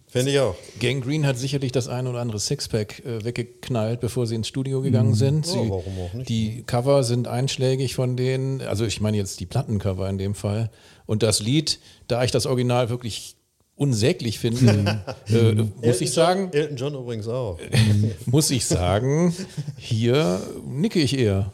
Finde 0.06 0.30
ich 0.30 0.40
auch. 0.40 0.56
Gang 0.80 1.04
Green 1.04 1.26
hat 1.26 1.40
sicherlich 1.40 1.72
das 1.72 1.88
ein 1.88 2.06
oder 2.06 2.20
andere 2.20 2.40
Sixpack 2.40 3.04
äh, 3.04 3.26
weggeknallt, 3.26 4.00
bevor 4.00 4.28
sie 4.28 4.36
ins 4.36 4.48
Studio 4.48 4.82
gegangen 4.82 5.16
sind. 5.16 5.48
Sie, 5.48 5.58
Ja, 5.58 5.70
warum 5.72 6.00
auch 6.00 6.14
nicht? 6.14 6.30
Die 6.30 6.62
Cover 6.68 7.04
sind 7.04 7.28
einschlägig 7.28 7.96
von 7.96 8.16
denen, 8.16 8.62
also 8.62 8.86
ich 8.86 9.02
meine 9.02 9.18
jetzt 9.18 9.40
die 9.40 9.48
Plattencover 9.48 10.08
in 10.08 10.20
dem 10.20 10.36
Fall. 10.36 10.70
Und 11.08 11.24
das 11.24 11.40
Lied, 11.40 11.80
da 12.08 12.24
ich 12.24 12.30
das 12.30 12.46
Original 12.46 12.90
wirklich 12.90 13.38
unsäglich 13.76 14.40
finde, 14.40 15.02
äh, 15.28 15.54
muss 15.86 16.02
ich 16.02 16.12
sagen, 16.12 16.50
Elton 16.54 16.78
John 16.78 16.94
übrigens 16.96 17.28
auch. 17.28 17.60
muss 18.26 18.52
ich 18.52 18.66
sagen, 18.66 19.34
hier 19.78 20.42
nicke 20.68 21.00
ich 21.00 21.18
eher. 21.18 21.52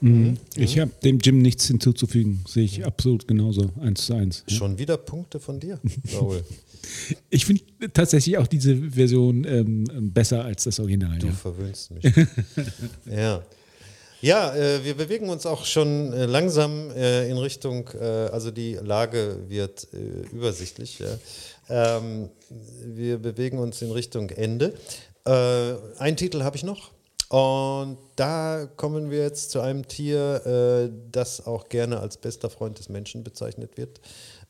Ich 0.55 0.79
habe 0.79 0.91
dem 1.03 1.19
Jim 1.19 1.41
nichts 1.41 1.65
hinzuzufügen. 1.67 2.43
Sehe 2.47 2.65
ich 2.65 2.86
absolut 2.86 3.27
genauso. 3.27 3.69
Eins 3.82 4.05
zu 4.05 4.13
eins. 4.13 4.43
Schon 4.47 4.77
wieder 4.77 4.97
Punkte 4.97 5.39
von 5.39 5.60
dir, 5.60 5.79
Raoul. 6.13 6.43
Ich 7.29 7.45
finde 7.45 7.63
tatsächlich 7.93 8.38
auch 8.38 8.47
diese 8.47 8.75
Version 8.75 9.45
ähm, 9.45 9.86
besser 10.13 10.43
als 10.43 10.63
das 10.63 10.79
Original. 10.79 11.19
Du 11.19 11.27
Ja. 11.27 11.34
verwöhnst 11.34 11.91
mich. 11.91 12.03
ja. 13.05 13.41
Ja, 14.21 14.53
äh, 14.53 14.84
wir 14.84 14.95
bewegen 14.95 15.29
uns 15.29 15.45
auch 15.45 15.63
schon 15.65 16.12
äh, 16.12 16.25
langsam 16.25 16.89
äh, 16.91 17.29
in 17.29 17.38
Richtung, 17.38 17.89
äh, 17.99 18.03
also 18.03 18.51
die 18.51 18.73
Lage 18.73 19.38
wird 19.47 19.88
äh, 19.93 20.36
übersichtlich. 20.36 20.99
Ja. 20.99 21.08
Ähm, 21.69 22.29
wir 22.84 23.17
bewegen 23.17 23.60
uns 23.60 23.82
in 23.82 23.91
Richtung 23.91 24.29
Ende. 24.29 24.73
Äh, 25.25 25.73
einen 25.99 26.17
Titel 26.17 26.43
habe 26.43 26.55
ich 26.55 26.63
noch. 26.63 26.91
Und 27.29 27.99
da 28.15 28.67
kommen 28.75 29.12
wir 29.12 29.19
jetzt 29.19 29.51
zu 29.51 29.60
einem 29.62 29.88
Tier, 29.88 30.45
äh, 30.45 30.91
das 31.12 31.45
auch 31.45 31.69
gerne 31.69 31.99
als 31.99 32.17
bester 32.17 32.49
Freund 32.49 32.79
des 32.79 32.89
Menschen 32.89 33.23
bezeichnet 33.23 33.77
wird, 33.77 34.01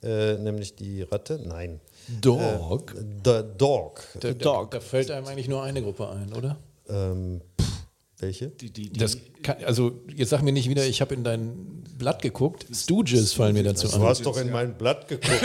äh, 0.01 0.35
nämlich 0.35 0.75
die 0.75 1.01
Ratte. 1.01 1.41
Nein. 1.45 1.81
Dog. 2.21 2.95
Äh, 2.95 3.01
the 3.25 3.43
Dog. 3.57 4.01
Da, 4.21 4.31
da, 4.31 4.63
da 4.63 4.79
fällt 4.79 5.11
einem 5.11 5.27
eigentlich 5.27 5.49
nur 5.49 5.61
eine 5.61 5.81
Gruppe 5.81 6.07
ein, 6.09 6.31
oder? 6.31 6.55
Ähm, 6.87 7.41
pff, 7.59 7.78
welche? 8.19 8.51
Das 8.97 9.17
kann, 9.43 9.57
also 9.65 9.93
jetzt 10.15 10.29
sag 10.29 10.41
mir 10.41 10.51
nicht 10.51 10.69
wieder, 10.69 10.85
ich 10.85 11.01
habe 11.01 11.13
in 11.15 11.23
dein 11.23 11.83
Blatt 11.97 12.21
geguckt. 12.21 12.65
Stooges 12.73 13.33
fallen 13.33 13.53
mir 13.53 13.63
dazu 13.63 13.87
Du 13.87 13.95
an. 13.95 14.03
hast 14.03 14.25
doch 14.25 14.37
in 14.37 14.51
mein 14.51 14.73
Blatt 14.77 15.07
geguckt. 15.07 15.29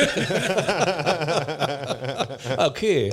Okay. 2.59 3.11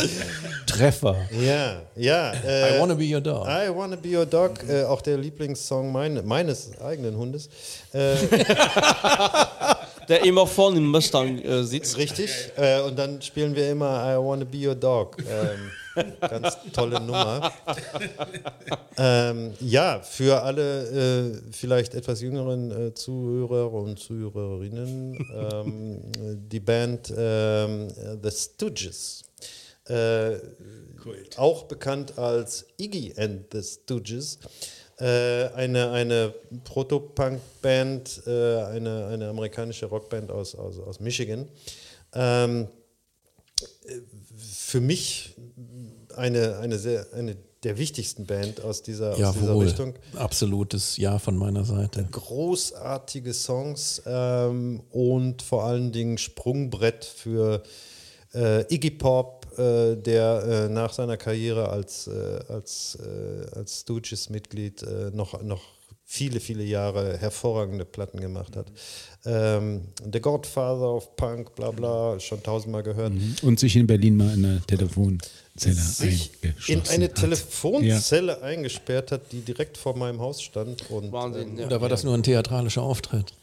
Treffer. 0.67 1.15
ja, 1.39 1.81
ja. 1.95 2.31
Äh, 2.33 2.77
I 2.77 2.79
wanna 2.79 2.93
be 2.95 3.05
your 3.05 3.21
dog. 3.21 3.47
I 3.47 3.69
Wanna 3.73 3.95
Be 3.95 4.09
Your 4.17 4.25
Dog, 4.25 4.63
äh, 4.67 4.83
auch 4.83 5.01
der 5.01 5.17
Lieblingssong 5.17 5.91
mein, 5.91 6.25
meines 6.25 6.71
eigenen 6.81 7.15
Hundes. 7.17 7.49
Äh, 7.93 8.15
Der 10.07 10.25
immer 10.25 10.45
vorne 10.47 10.77
im 10.77 10.89
Mustang 10.91 11.39
äh, 11.39 11.63
sitzt. 11.63 11.97
richtig. 11.97 12.29
Äh, 12.57 12.81
und 12.81 12.97
dann 12.97 13.21
spielen 13.21 13.55
wir 13.55 13.69
immer 13.71 14.13
I 14.13 14.17
Wanna 14.17 14.45
Be 14.45 14.67
Your 14.67 14.75
Dog. 14.75 15.17
Ähm, 15.19 15.71
ganz 16.19 16.57
tolle 16.73 16.99
Nummer. 16.99 17.51
ähm, 18.97 19.53
ja, 19.59 19.99
für 20.01 20.41
alle 20.41 21.31
äh, 21.31 21.41
vielleicht 21.51 21.93
etwas 21.93 22.21
jüngeren 22.21 22.71
äh, 22.71 22.93
Zuhörer 22.93 23.71
und 23.71 23.99
Zuhörerinnen, 23.99 25.27
ähm, 25.33 26.01
die 26.49 26.59
Band 26.59 27.13
ähm, 27.15 27.87
The 28.21 28.31
Stooges. 28.31 29.23
Äh, 29.87 30.37
auch 31.37 31.63
bekannt 31.63 32.17
als 32.17 32.65
Iggy 32.77 33.13
and 33.17 33.45
the 33.51 33.63
Stooges. 33.63 34.39
Äh, 34.99 35.49
eine 35.55 35.89
eine 35.89 36.33
Proto-Punk-Band, 36.63 38.21
äh, 38.27 38.61
eine, 38.63 39.07
eine 39.07 39.29
amerikanische 39.29 39.87
Rockband 39.87 40.29
aus, 40.29 40.53
aus, 40.53 40.77
aus 40.77 40.99
Michigan. 40.99 41.47
Ähm, 42.13 42.67
äh, 43.85 44.01
für 44.41 44.81
mich 44.81 45.35
eine, 46.15 46.57
eine, 46.57 46.77
sehr, 46.77 47.07
eine 47.13 47.37
der 47.63 47.77
wichtigsten 47.77 48.25
Band 48.25 48.61
aus 48.61 48.81
dieser, 48.81 49.11
aus 49.11 49.17
dieser 49.17 49.47
Jawohl. 49.47 49.65
Richtung. 49.65 49.93
Absolutes 50.15 50.97
Ja 50.97 51.19
von 51.19 51.37
meiner 51.37 51.63
Seite. 51.63 52.07
Großartige 52.11 53.33
Songs 53.33 54.01
ähm, 54.05 54.81
und 54.89 55.41
vor 55.41 55.65
allen 55.65 55.91
Dingen 55.91 56.17
Sprungbrett 56.17 57.05
für 57.05 57.61
äh, 58.33 58.73
Iggy 58.73 58.91
Pop, 58.91 59.47
äh, 59.57 59.95
der 59.95 60.43
äh, 60.43 60.69
nach 60.69 60.93
seiner 60.93 61.17
Karriere 61.17 61.69
als, 61.69 62.07
äh, 62.07 62.39
als, 62.47 62.95
äh, 62.95 63.45
als 63.55 63.81
Stooges-Mitglied 63.81 64.83
äh, 64.83 65.11
noch, 65.13 65.41
noch 65.43 65.61
viele, 66.12 66.41
viele 66.41 66.64
Jahre 66.64 67.18
hervorragende 67.18 67.86
Platten 67.86 68.20
gemacht 68.20 68.57
hat. 68.57 68.68
Ähm, 69.26 69.84
The 70.12 70.20
Godfather 70.20 70.93
of 70.95 71.16
Punk, 71.16 71.55
bla 71.55 71.72
bla, 71.72 72.20
schon 72.20 72.43
tausendmal 72.43 72.84
gehört. 72.84 73.14
Und 73.41 73.59
sich 73.62 73.78
in 73.78 73.88
Berlin 73.88 74.18
mal 74.18 74.34
in 74.34 74.43
einer 74.43 74.68
Telefonzelle 74.68 75.22
Sich 75.74 76.32
in 76.68 76.82
eine 76.89 77.05
hat. 77.05 77.16
Telefonzelle 77.16 78.41
eingesperrt 78.41 79.14
hat, 79.14 79.32
die 79.32 79.39
direkt 79.39 79.78
vor 79.78 79.95
meinem 79.95 80.20
Haus 80.20 80.41
stand. 80.41 80.91
Und, 80.91 81.14
Wahnsinn, 81.14 81.57
ja. 81.57 81.68
Oder 81.68 81.80
war 81.80 81.88
das 81.88 82.03
nur 82.03 82.14
ein 82.14 82.24
theatralischer 82.24 82.82
Auftritt? 82.82 83.34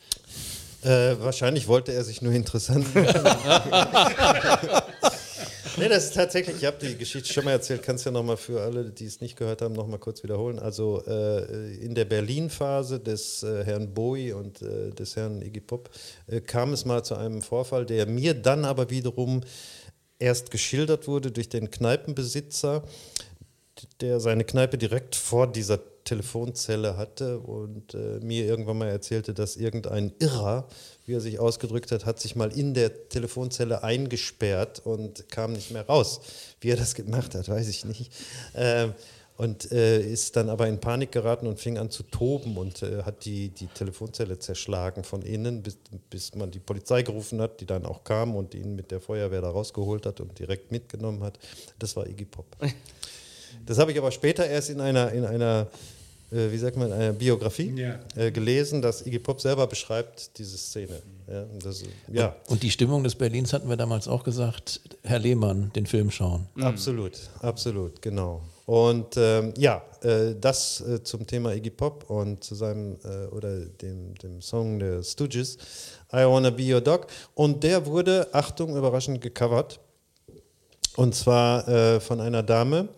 Äh, 0.83 1.17
wahrscheinlich 1.21 1.69
wollte 1.69 1.95
er 1.95 2.05
sich 2.05 2.21
nur 2.21 2.35
interessant 2.35 2.95
machen. 2.95 3.15
nee, 5.79 5.89
das 5.89 6.07
ist 6.07 6.15
tatsächlich, 6.15 6.57
ich 6.57 6.65
habe 6.65 6.77
die 6.81 6.97
Geschichte 6.97 7.33
schon 7.33 7.45
mal 7.45 7.53
erzählt, 7.53 7.83
kannst 7.83 8.05
ja 8.05 8.11
nochmal 8.11 8.37
für 8.37 8.61
alle, 8.61 8.91
die 8.91 9.07
es 9.07 9.21
nicht 9.21 9.37
gehört 9.37 9.63
haben, 9.63 9.75
nochmal 9.75 9.99
kurz 9.99 10.23
wiederholen. 10.23 10.59
Also 10.59 11.03
äh, 11.07 11.75
in 11.77 11.95
der 11.95 12.05
Berlin-Phase 12.05 13.01
des 13.01 13.43
äh, 13.43 13.65
Herrn 13.65 13.95
Bowie 13.95 14.33
und 14.33 14.63
äh, 14.63 14.91
des 14.91 15.17
Herrn 15.17 15.43
Iggy 15.43 15.61
Pop 15.61 15.91
äh, 16.27 16.41
kam 16.41 16.73
es 16.73 16.85
mal 16.85 17.05
zu 17.05 17.15
einem 17.15 17.43
Vorfall, 17.43 17.87
der 17.87 18.07
mir 18.07 18.35
dann 18.35 18.65
aber 18.65 18.91
wiederum 18.91 19.43
erst 20.19 20.51
geschildert 20.51 21.07
wurde 21.07 21.31
durch 21.31 21.49
den 21.49 21.71
Kneipenbesitzer, 21.71 22.83
der 24.01 24.21
seine 24.21 24.45
Kneipe 24.45 24.79
direkt 24.79 25.15
vor 25.15 25.47
dieser 25.47 25.79
Telefonzelle 26.09 26.97
hatte 26.97 27.39
und 27.39 27.93
äh, 27.93 28.19
mir 28.23 28.47
irgendwann 28.47 28.79
mal 28.79 28.89
erzählte, 28.89 29.35
dass 29.35 29.57
irgendein 29.57 30.11
Irrer, 30.19 30.67
wie 31.05 31.13
er 31.13 31.21
sich 31.21 31.39
ausgedrückt 31.39 31.93
hat, 31.93 32.07
hat 32.07 32.19
sich 32.19 32.35
mal 32.35 32.51
in 32.51 32.73
der 32.73 33.11
Telefonzelle 33.11 33.83
eingesperrt 33.83 34.81
und 34.87 35.29
kam 35.29 35.53
nicht 35.53 35.71
mehr 35.71 35.87
raus. 35.87 36.23
Wie 36.63 36.71
er 36.71 36.77
das 36.77 36.95
gemacht 36.95 37.35
hat, 37.35 37.51
weiß 37.51 37.69
ich 37.69 37.85
nicht. 37.85 38.11
Ähm, 38.55 38.95
und 39.37 39.71
äh, 39.71 40.01
ist 40.01 40.35
dann 40.37 40.49
aber 40.49 40.67
in 40.67 40.81
Panik 40.81 41.13
geraten 41.13 41.47
und 41.47 41.61
fing 41.61 41.77
an 41.77 41.91
zu 41.91 42.05
toben 42.05 42.57
und 42.57 42.83
äh, 42.83 43.03
hat 43.03 43.27
die, 43.27 43.51
die 43.51 43.67
Telefonzelle 43.67 44.39
zerschlagen 44.39 45.05
von 45.05 45.21
innen, 45.21 45.63
bis, 45.63 45.77
bis 46.09 46.35
man 46.35 46.51
die 46.51 46.59
Polizei 46.59 47.03
gerufen 47.03 47.41
hat, 47.43 47.61
die 47.61 47.67
dann 47.67 47.85
auch 47.85 48.03
kam 48.03 48.35
und 48.35 48.55
ihn 48.55 48.75
mit 48.75 48.91
der 48.91 49.01
Feuerwehr 49.01 49.43
da 49.43 49.51
rausgeholt 49.51 50.07
hat 50.07 50.21
und 50.21 50.39
direkt 50.39 50.73
mitgenommen 50.73 51.23
hat. 51.23 51.39
Das 51.79 51.95
war 51.97 52.07
Iggy 52.07 52.25
Pop. 52.25 52.47
Das 53.65 53.79
habe 53.79 53.93
ich 53.93 53.99
aber 53.99 54.13
später 54.13 54.47
erst 54.47 54.71
in 54.71 54.81
einer, 54.81 55.11
in 55.13 55.25
einer 55.25 55.69
äh, 56.31 56.51
wie 56.51 56.59
sagt 56.59 56.77
man, 56.77 56.93
einer 56.93 57.13
Biografie 57.13 57.73
Ja. 57.77 57.99
äh, 58.17 58.31
gelesen, 58.31 58.83
dass 58.83 59.05
Iggy 59.07 59.19
Pop 59.19 59.41
selber 59.41 59.67
beschreibt 59.67 60.39
diese 60.39 60.57
Szene. 60.59 61.01
Ja, 61.31 61.43
und 61.43 61.65
das, 61.65 61.83
ja 62.13 62.35
Und 62.49 62.63
die 62.63 62.71
Stimmung 62.71 63.05
des 63.05 63.15
Berlins 63.15 63.53
hatten 63.53 63.69
wir 63.69 63.77
damals 63.77 64.09
auch 64.09 64.25
gesagt, 64.25 64.81
Herr 65.03 65.19
Lehmann, 65.19 65.71
den 65.75 65.87
Film 65.87 66.11
schauen. 66.11 66.47
absolut, 66.61 67.13
absolut, 67.41 68.01
genau. 68.03 68.43
Und 68.67 69.17
ähm, 69.17 69.55
ja, 69.57 69.83
äh, 70.03 70.35
das 70.39 70.83
äh, 70.83 71.03
zum 71.03 71.27
Thema 71.27 71.55
Iggy 71.55 71.71
Pop 71.71 72.09
und 72.11 72.45
zu 72.45 72.55
seinem 72.55 72.97
äh, 73.05 73.27
oder 73.35 73.61
dem, 73.61 74.15
dem 74.17 74.43
Song 74.43 74.79
der 74.79 75.03
Stooges, 75.03 75.57
I 76.13 76.25
Wanna 76.27 76.51
Be 76.51 76.75
Your 76.75 76.83
Dog. 76.83 77.07
Und 77.35 77.63
der 77.65 77.87
wurde, 77.87 78.29
Achtung, 78.33 78.77
überraschend 78.77 79.23
gecovert. 79.23 79.81
Und 80.97 81.15
zwar 81.15 81.67
äh, 81.69 82.01
von 82.01 82.21
einer 82.21 82.43
Dame, 82.43 82.89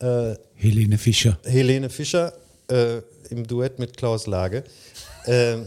äh, 0.00 0.34
Helene 0.54 0.98
Fischer. 0.98 1.38
Helene 1.44 1.88
Fischer 1.90 2.32
äh, 2.68 3.02
im 3.30 3.46
Duett 3.46 3.78
mit 3.78 3.96
Klaus 3.96 4.26
Lage. 4.26 4.64
Ähm, 5.26 5.66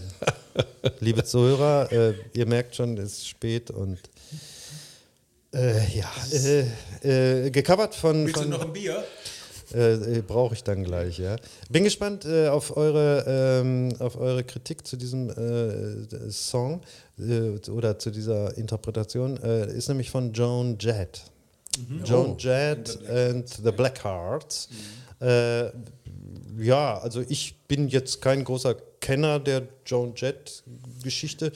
liebe 1.00 1.24
Zuhörer, 1.24 1.92
äh, 1.92 2.14
ihr 2.34 2.46
merkt 2.46 2.76
schon, 2.76 2.98
es 2.98 3.14
ist 3.14 3.28
spät 3.28 3.72
und 3.72 4.00
äh, 5.54 5.98
ja, 5.98 6.12
äh, 6.32 7.46
äh, 7.46 7.50
gecovert 7.52 7.96
von. 7.96 8.28
von 8.28 8.54
ein 8.54 8.74
Bier? 8.74 9.04
äh, 9.74 10.22
Brauche 10.22 10.54
ich 10.54 10.64
dann 10.64 10.84
gleich, 10.84 11.18
ja. 11.20 11.36
Bin 11.70 11.84
gespannt 11.84 12.26
äh, 12.26 12.48
auf, 12.48 12.76
eure, 12.76 13.26
ähm, 13.28 13.94
auf 14.00 14.18
eure 14.18 14.44
Kritik 14.44 14.86
zu 14.86 14.98
diesem 14.98 15.30
äh, 15.30 16.32
Song 16.32 16.82
äh, 17.18 17.70
oder 17.70 17.98
zu 17.98 18.12
dieser 18.12 18.56
Interpretation. 18.58 19.42
Äh, 19.44 19.74
ist 19.74 19.88
nämlich 19.88 20.10
von 20.10 20.32
Joan 20.34 20.78
Jett. 20.80 21.24
Joan 22.06 22.38
Jett 22.38 22.98
and 23.10 23.50
the 23.50 23.72
Blackhearts. 23.72 24.70
Äh, 25.20 25.66
ja, 26.60 26.98
also 26.98 27.22
ich 27.28 27.56
bin 27.68 27.88
jetzt 27.88 28.22
kein 28.22 28.44
großer 28.44 28.76
Kenner 29.00 29.40
der 29.40 29.68
Joan 29.86 30.14
Jett-Geschichte, 30.16 31.52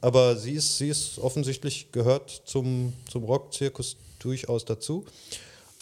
aber 0.00 0.36
sie 0.36 0.52
ist, 0.52 0.78
sie 0.78 0.88
ist 0.88 1.18
offensichtlich 1.18 1.92
gehört 1.92 2.42
zum, 2.44 2.92
zum 3.10 3.24
Rockzirkus 3.24 3.96
durchaus 4.18 4.64
dazu. 4.64 5.04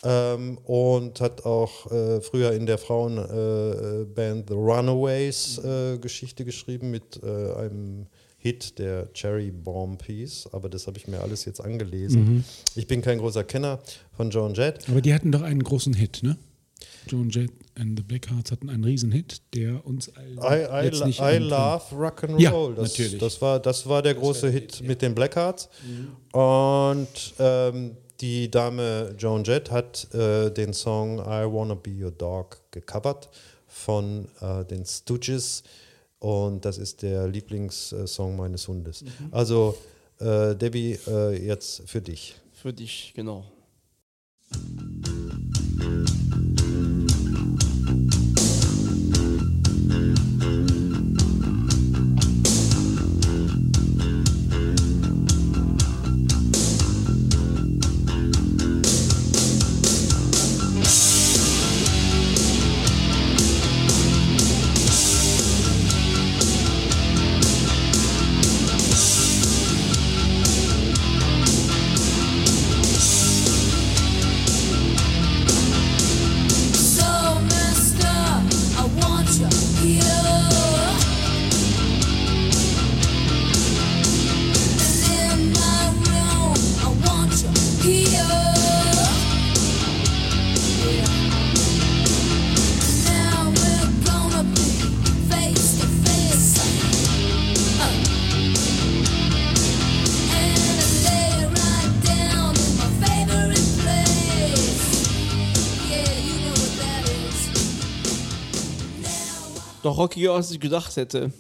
Ähm, 0.05 0.59
und 0.65 1.21
hat 1.21 1.45
auch 1.47 1.91
äh, 1.93 2.21
früher 2.21 2.53
in 2.53 2.67
der 2.67 2.77
Frauenband 2.77 3.31
äh, 3.31 4.45
The 4.49 4.55
Runaways 4.55 5.59
äh, 5.59 5.99
Geschichte 5.99 6.45
geschrieben 6.45 6.91
mit 6.91 7.21
äh, 7.23 7.53
einem 7.55 8.07
Hit 8.37 8.81
der 8.81 9.13
Cherry 9.13 9.53
Bomb 9.53 10.03
Piece, 10.05 10.49
aber 10.51 10.69
das 10.69 10.89
habe 10.89 10.99
ich 10.99 11.07
mir 11.07 11.21
alles 11.21 11.45
jetzt 11.45 11.61
angelesen. 11.61 12.45
Ich 12.75 12.89
bin 12.89 13.01
kein 13.01 13.19
großer 13.19 13.45
Kenner 13.45 13.79
von 14.17 14.31
Joan 14.31 14.55
Jett. 14.55 14.89
Aber 14.89 15.01
die 15.01 15.15
hatten 15.15 15.31
doch 15.31 15.43
einen 15.43 15.63
großen 15.63 15.95
Hit, 15.95 16.25
ne? 16.25 16.37
Joan 17.09 17.31
Jett 17.31 17.51
and 17.79 17.99
the 17.99 18.03
Blackhearts 18.03 18.51
hatten 18.53 18.69
einen 18.69 18.85
Riesenhit, 18.85 19.43
der 19.55 19.85
uns 19.87 20.09
I, 20.09 20.37
I, 20.41 20.85
jetzt 20.85 21.05
nicht 21.05 21.21
I 21.21 21.39
love 21.39 21.83
Rock 21.95 22.25
and 22.25 22.41
Ja, 22.41 22.51
Roll. 22.51 22.75
das, 22.75 22.91
natürlich. 22.91 23.19
Das 23.19 23.41
war, 23.41 23.61
das 23.61 23.87
war 23.89 24.03
der 24.03 24.15
große 24.15 24.49
Hit 24.51 24.83
mit 24.83 25.03
den 25.03 25.15
Blackhearts. 25.15 25.69
Und 26.33 27.09
ähm, 27.39 27.97
die 28.21 28.51
Dame 28.51 29.15
Joan 29.19 29.45
Jett 29.45 29.71
hat 29.71 30.13
äh, 30.15 30.51
den 30.51 30.73
Song 30.73 31.19
I 31.19 31.45
Wanna 31.51 31.75
Be 31.75 31.91
Your 31.91 32.13
Dog 32.13 32.61
gecovert 32.71 33.29
von 33.67 34.29
äh, 34.41 34.65
den 34.65 34.85
Stooges. 34.85 35.63
Und 36.19 36.65
das 36.65 36.79
ist 36.79 37.03
der 37.03 37.27
Lieblingssong 37.27 38.37
meines 38.37 38.69
Hundes. 38.69 39.03
Also, 39.33 39.77
äh, 40.21 40.55
Debbie, 40.55 40.97
äh, 41.09 41.45
jetzt 41.47 41.83
für 41.87 42.01
dich. 42.01 42.37
Für 42.53 42.73
dich, 42.73 43.13
genau. 43.17 43.45
So 44.53 46.22
rockiger, 110.03 110.35
als 110.35 110.51
ich 110.51 110.61
gedacht 110.61 110.97
hätte. 110.97 111.31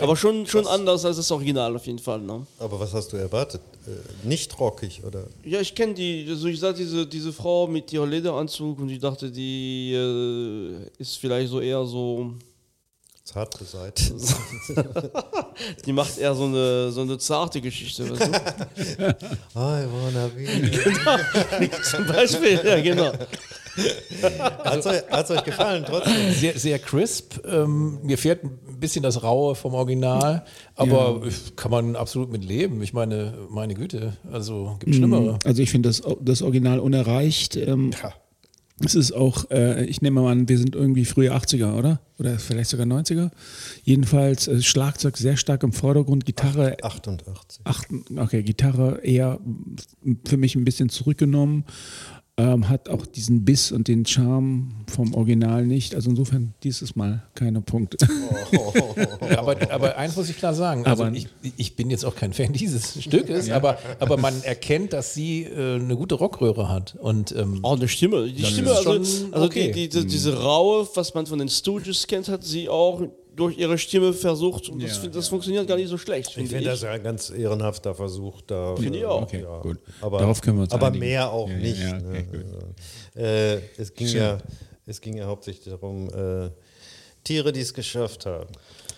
Aber 0.00 0.16
schon, 0.16 0.46
schon 0.46 0.66
anders 0.66 1.04
als 1.04 1.16
das 1.16 1.30
Original 1.30 1.74
auf 1.74 1.86
jeden 1.86 1.98
Fall. 1.98 2.20
Ne? 2.20 2.46
Aber 2.58 2.78
was 2.78 2.92
hast 2.92 3.12
du 3.12 3.16
erwartet? 3.16 3.62
Äh, 3.86 4.26
nicht 4.28 4.58
rockig, 4.58 5.02
oder? 5.04 5.24
Ja, 5.44 5.60
ich 5.60 5.74
kenne 5.74 5.94
die. 5.94 6.26
Also 6.28 6.48
ich 6.48 6.60
sah 6.60 6.72
diese, 6.72 7.06
diese 7.06 7.32
Frau 7.32 7.66
mit 7.66 7.92
ihrem 7.92 8.10
Lederanzug 8.10 8.78
und 8.78 8.90
ich 8.90 8.98
dachte, 8.98 9.30
die 9.30 9.92
äh, 9.94 10.74
ist 10.98 11.16
vielleicht 11.16 11.50
so 11.50 11.60
eher 11.60 11.84
so. 11.84 12.34
Zart 13.24 13.58
beseit. 13.58 14.00
Die 15.84 15.92
macht 15.92 16.16
eher 16.16 16.32
so 16.32 16.44
eine, 16.44 16.92
so 16.92 17.00
eine 17.00 17.18
zarte 17.18 17.60
Geschichte. 17.60 18.08
Weißt 18.08 18.22
du? 18.22 19.02
I 19.56 19.84
wanna 19.90 20.28
be. 20.28 21.70
Zum 21.90 22.06
Beispiel, 22.06 22.60
ja, 22.64 22.80
genau. 22.80 23.12
Hat 24.64 24.78
es 25.24 25.30
euch 25.30 25.44
gefallen 25.44 25.84
trotzdem? 25.86 26.32
Sehr, 26.32 26.58
sehr 26.58 26.78
crisp. 26.78 27.44
Ähm, 27.46 27.98
mir 28.02 28.18
fehlt 28.18 28.44
ein 28.44 28.80
bisschen 28.80 29.02
das 29.02 29.22
Raue 29.22 29.54
vom 29.54 29.74
Original, 29.74 30.44
aber 30.74 31.22
kann 31.56 31.70
man 31.70 31.96
absolut 31.96 32.30
mit 32.30 32.44
leben. 32.44 32.82
Ich 32.82 32.92
meine, 32.92 33.34
meine 33.50 33.74
Güte, 33.74 34.16
also 34.30 34.76
gibt 34.80 34.94
Schlimmere. 34.94 35.38
Also 35.44 35.62
ich 35.62 35.70
finde 35.70 35.88
das, 35.88 36.02
das 36.20 36.42
Original 36.42 36.80
unerreicht. 36.80 37.56
Ähm, 37.56 37.90
Es 38.84 38.94
ist 38.94 39.12
auch, 39.12 39.50
äh, 39.50 39.86
ich 39.86 40.02
nehme 40.02 40.20
mal 40.20 40.30
an, 40.30 40.50
wir 40.50 40.58
sind 40.58 40.74
irgendwie 40.74 41.06
frühe 41.06 41.32
80er, 41.34 41.78
oder? 41.78 41.98
Oder 42.18 42.38
vielleicht 42.38 42.68
sogar 42.68 42.84
90er. 42.84 43.30
Jedenfalls 43.84 44.48
äh, 44.48 44.60
Schlagzeug 44.60 45.16
sehr 45.16 45.38
stark 45.38 45.62
im 45.62 45.72
Vordergrund, 45.72 46.26
Gitarre 46.26 46.76
88. 46.82 47.62
Ach, 47.64 47.82
okay, 48.18 48.42
Gitarre 48.42 49.00
eher 49.02 49.38
für 50.26 50.36
mich 50.36 50.56
ein 50.56 50.66
bisschen 50.66 50.90
zurückgenommen, 50.90 51.64
ähm, 52.38 52.68
hat 52.68 52.90
auch 52.90 53.06
diesen 53.06 53.44
Biss 53.46 53.72
und 53.72 53.88
den 53.88 54.04
Charme 54.04 54.74
vom 54.88 55.14
Original 55.14 55.64
nicht. 55.66 55.94
Also 55.94 56.10
insofern 56.10 56.52
dieses 56.62 56.94
Mal 56.94 57.22
keine 57.34 57.62
Punkte. 57.62 57.96
Aber, 59.36 59.56
aber 59.70 59.96
eins 59.96 60.16
muss 60.16 60.28
ich 60.28 60.36
klar 60.36 60.54
sagen, 60.54 60.86
also 60.86 61.04
Aber- 61.04 61.16
ich, 61.16 61.28
ich 61.56 61.76
bin 61.76 61.90
jetzt 61.90 62.04
auch 62.04 62.14
kein 62.14 62.32
Fan 62.32 62.52
dieses 62.52 63.02
Stückes, 63.02 63.50
aber, 63.50 63.78
aber 63.98 64.16
man 64.16 64.42
erkennt, 64.42 64.92
dass 64.92 65.14
sie 65.14 65.42
äh, 65.44 65.76
eine 65.76 65.96
gute 65.96 66.14
Rockröhre 66.14 66.68
hat. 66.68 66.96
Und 67.00 67.34
ähm, 67.36 67.60
Auch 67.62 67.76
eine 67.76 67.88
Stimme. 67.88 68.28
Die 68.30 68.44
Stimme, 68.44 68.70
also, 68.70 68.82
schon 68.82 69.32
also 69.32 69.46
okay. 69.46 69.72
die, 69.72 69.88
die, 69.88 70.00
die, 70.00 70.06
diese 70.06 70.40
Raue, 70.40 70.86
was 70.94 71.14
man 71.14 71.26
von 71.26 71.38
den 71.38 71.48
Stooges 71.48 72.06
kennt, 72.06 72.28
hat 72.28 72.44
sie 72.44 72.68
auch 72.68 73.02
durch 73.36 73.58
ihre 73.58 73.76
Stimme 73.78 74.12
versucht. 74.12 74.68
Und 74.68 74.82
das, 74.82 75.08
das 75.10 75.28
funktioniert 75.28 75.68
gar 75.68 75.76
nicht 75.76 75.88
so 75.88 75.98
schlecht, 75.98 76.30
Ich 76.36 76.48
finde 76.48 76.64
das 76.64 76.82
ja 76.82 76.90
ein 76.92 77.02
ganz 77.02 77.30
ehrenhafter 77.30 77.94
Versuch 77.94 78.40
da. 78.42 78.74
Finde 78.76 78.98
ich 78.98 79.04
auch. 79.04 79.22
Okay, 79.22 79.42
ja. 79.42 79.60
gut. 79.60 79.78
Aber, 80.00 80.18
Darauf 80.18 80.40
können 80.40 80.56
wir 80.58 80.62
uns 80.62 80.72
Aber 80.72 80.86
einigen. 80.86 81.00
mehr 81.04 81.30
auch 81.30 81.48
Ja, 81.48 81.54
ja, 81.54 81.60
nicht. 81.60 81.80
ja, 81.80 81.96
okay, 81.98 82.26
ne? 83.14 83.22
äh, 83.22 83.60
es, 83.80 83.94
ging 83.94 84.08
ja, 84.08 84.38
es 84.86 85.00
ging 85.00 85.16
ja 85.16 85.26
hauptsächlich 85.26 85.66
darum, 85.66 86.08
äh, 86.08 86.50
Tiere, 87.24 87.52
die 87.52 87.60
es 87.60 87.74
geschafft 87.74 88.24
haben. 88.26 88.48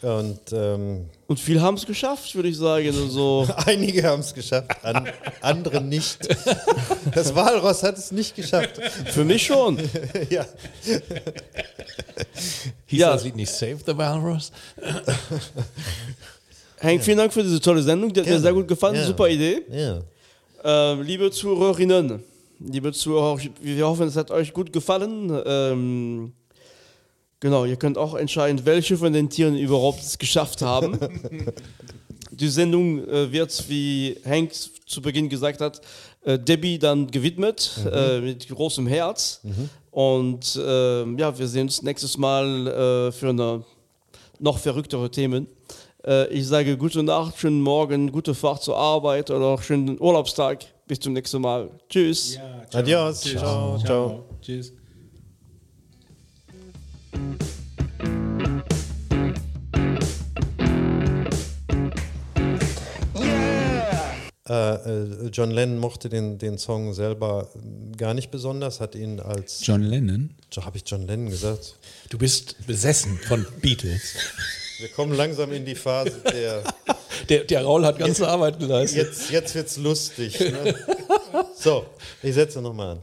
Und 0.00 0.40
ähm, 0.52 1.06
Und 1.26 1.40
viele 1.40 1.60
haben 1.60 1.76
es 1.76 1.84
geschafft, 1.84 2.32
würde 2.34 2.48
ich 2.48 2.56
sagen. 2.56 2.86
Also, 2.88 3.48
einige 3.66 4.04
haben 4.04 4.20
es 4.20 4.32
geschafft, 4.32 4.70
an, 4.82 5.08
andere 5.40 5.80
nicht. 5.80 6.28
Das 7.14 7.34
Walross 7.34 7.82
hat 7.82 7.96
es 7.98 8.12
nicht 8.12 8.36
geschafft. 8.36 8.80
für 9.06 9.24
mich 9.24 9.46
schon. 9.46 9.78
ja. 10.30 10.44
hieß 12.86 13.00
Ja. 13.00 13.12
das 13.12 13.24
Lied 13.24 13.36
nicht 13.36 13.50
Save 13.50 13.78
the 13.84 13.96
Walrus? 13.96 14.52
Hank, 16.80 17.02
vielen 17.02 17.18
Dank 17.18 17.32
für 17.32 17.42
diese 17.42 17.60
tolle 17.60 17.82
Sendung. 17.82 18.12
Die 18.12 18.20
hat 18.20 18.28
mir 18.28 18.38
sehr 18.38 18.52
gut 18.52 18.68
gefallen. 18.68 18.96
Ja. 18.96 19.04
Super 19.06 19.28
Idee. 19.28 19.62
ja. 19.70 20.00
Ähm, 20.64 21.02
liebe 21.02 21.30
Zuhörerinnen, 21.30 22.22
liebe 22.58 22.92
Zuhörer, 22.92 23.38
wir 23.60 23.86
hoffen, 23.86 24.08
es 24.08 24.16
hat 24.16 24.32
euch 24.32 24.52
gut 24.52 24.72
gefallen. 24.72 25.30
Ähm, 25.46 26.32
genau, 27.40 27.64
ihr 27.64 27.76
könnt 27.76 27.98
auch 27.98 28.14
entscheiden, 28.14 28.64
welche 28.64 28.96
von 28.96 29.12
den 29.12 29.30
Tieren 29.30 29.56
überhaupt 29.56 30.00
es 30.02 30.18
geschafft 30.18 30.62
haben. 30.62 30.98
Die 32.30 32.48
Sendung 32.48 33.06
äh, 33.08 33.32
wird, 33.32 33.68
wie 33.68 34.16
Hank 34.24 34.52
zu 34.86 35.02
Beginn 35.02 35.28
gesagt 35.28 35.60
hat, 35.60 35.80
äh, 36.24 36.38
Debbie 36.38 36.78
dann 36.78 37.10
gewidmet, 37.10 37.72
äh, 37.90 38.20
mit 38.20 38.48
großem 38.48 38.86
Herz. 38.86 39.40
Und 39.90 40.60
ähm, 40.64 41.18
ja, 41.18 41.36
wir 41.36 41.48
sehen 41.48 41.62
uns 41.62 41.82
nächstes 41.82 42.16
Mal 42.16 42.66
äh, 42.66 43.12
für 43.12 43.30
eine 43.30 43.64
noch 44.38 44.58
verrücktere 44.58 45.10
Themen. 45.10 45.48
Äh, 46.06 46.28
ich 46.28 46.46
sage 46.46 46.76
gute 46.76 47.02
Nacht, 47.02 47.38
schönen 47.38 47.60
Morgen, 47.60 48.12
gute 48.12 48.34
Fahrt 48.34 48.62
zur 48.62 48.76
Arbeit 48.76 49.30
oder 49.30 49.46
auch 49.46 49.62
schönen 49.62 50.00
Urlaubstag. 50.00 50.64
Bis 50.86 51.00
zum 51.00 51.12
nächsten 51.12 51.40
Mal. 51.42 51.68
Tschüss. 51.88 52.38
Adios. 52.72 53.20
Ciao. 53.20 53.78
Ciao. 53.78 54.24
Tschüss. 54.40 54.72
Äh, 64.48 64.74
äh, 64.74 65.28
John 65.30 65.50
Lennon 65.50 65.78
mochte 65.78 66.08
den, 66.08 66.38
den 66.38 66.56
Song 66.56 66.94
selber 66.94 67.48
gar 67.96 68.14
nicht 68.14 68.30
besonders, 68.30 68.80
hat 68.80 68.94
ihn 68.94 69.20
als. 69.20 69.60
John 69.66 69.82
Lennon. 69.82 70.30
Habe 70.58 70.78
ich 70.78 70.84
John 70.86 71.06
Lennon 71.06 71.28
gesagt? 71.28 71.76
Du 72.08 72.18
bist 72.18 72.56
besessen 72.66 73.18
von 73.18 73.46
Beatles. 73.60 74.14
Wir 74.78 74.88
kommen 74.88 75.12
langsam 75.12 75.52
in 75.52 75.64
die 75.64 75.74
Phase 75.74 76.20
der. 76.32 76.62
Der, 77.28 77.44
der 77.44 77.62
Raul 77.62 77.84
hat 77.84 77.98
ganze 77.98 78.26
Arbeit 78.28 78.60
geleistet. 78.60 79.08
Jetzt, 79.08 79.30
jetzt 79.30 79.54
wird's 79.54 79.76
lustig. 79.76 80.38
Ne? 80.38 80.74
So, 81.58 81.84
ich 82.22 82.32
setze 82.32 82.62
nochmal 82.62 82.92
an. 82.92 83.02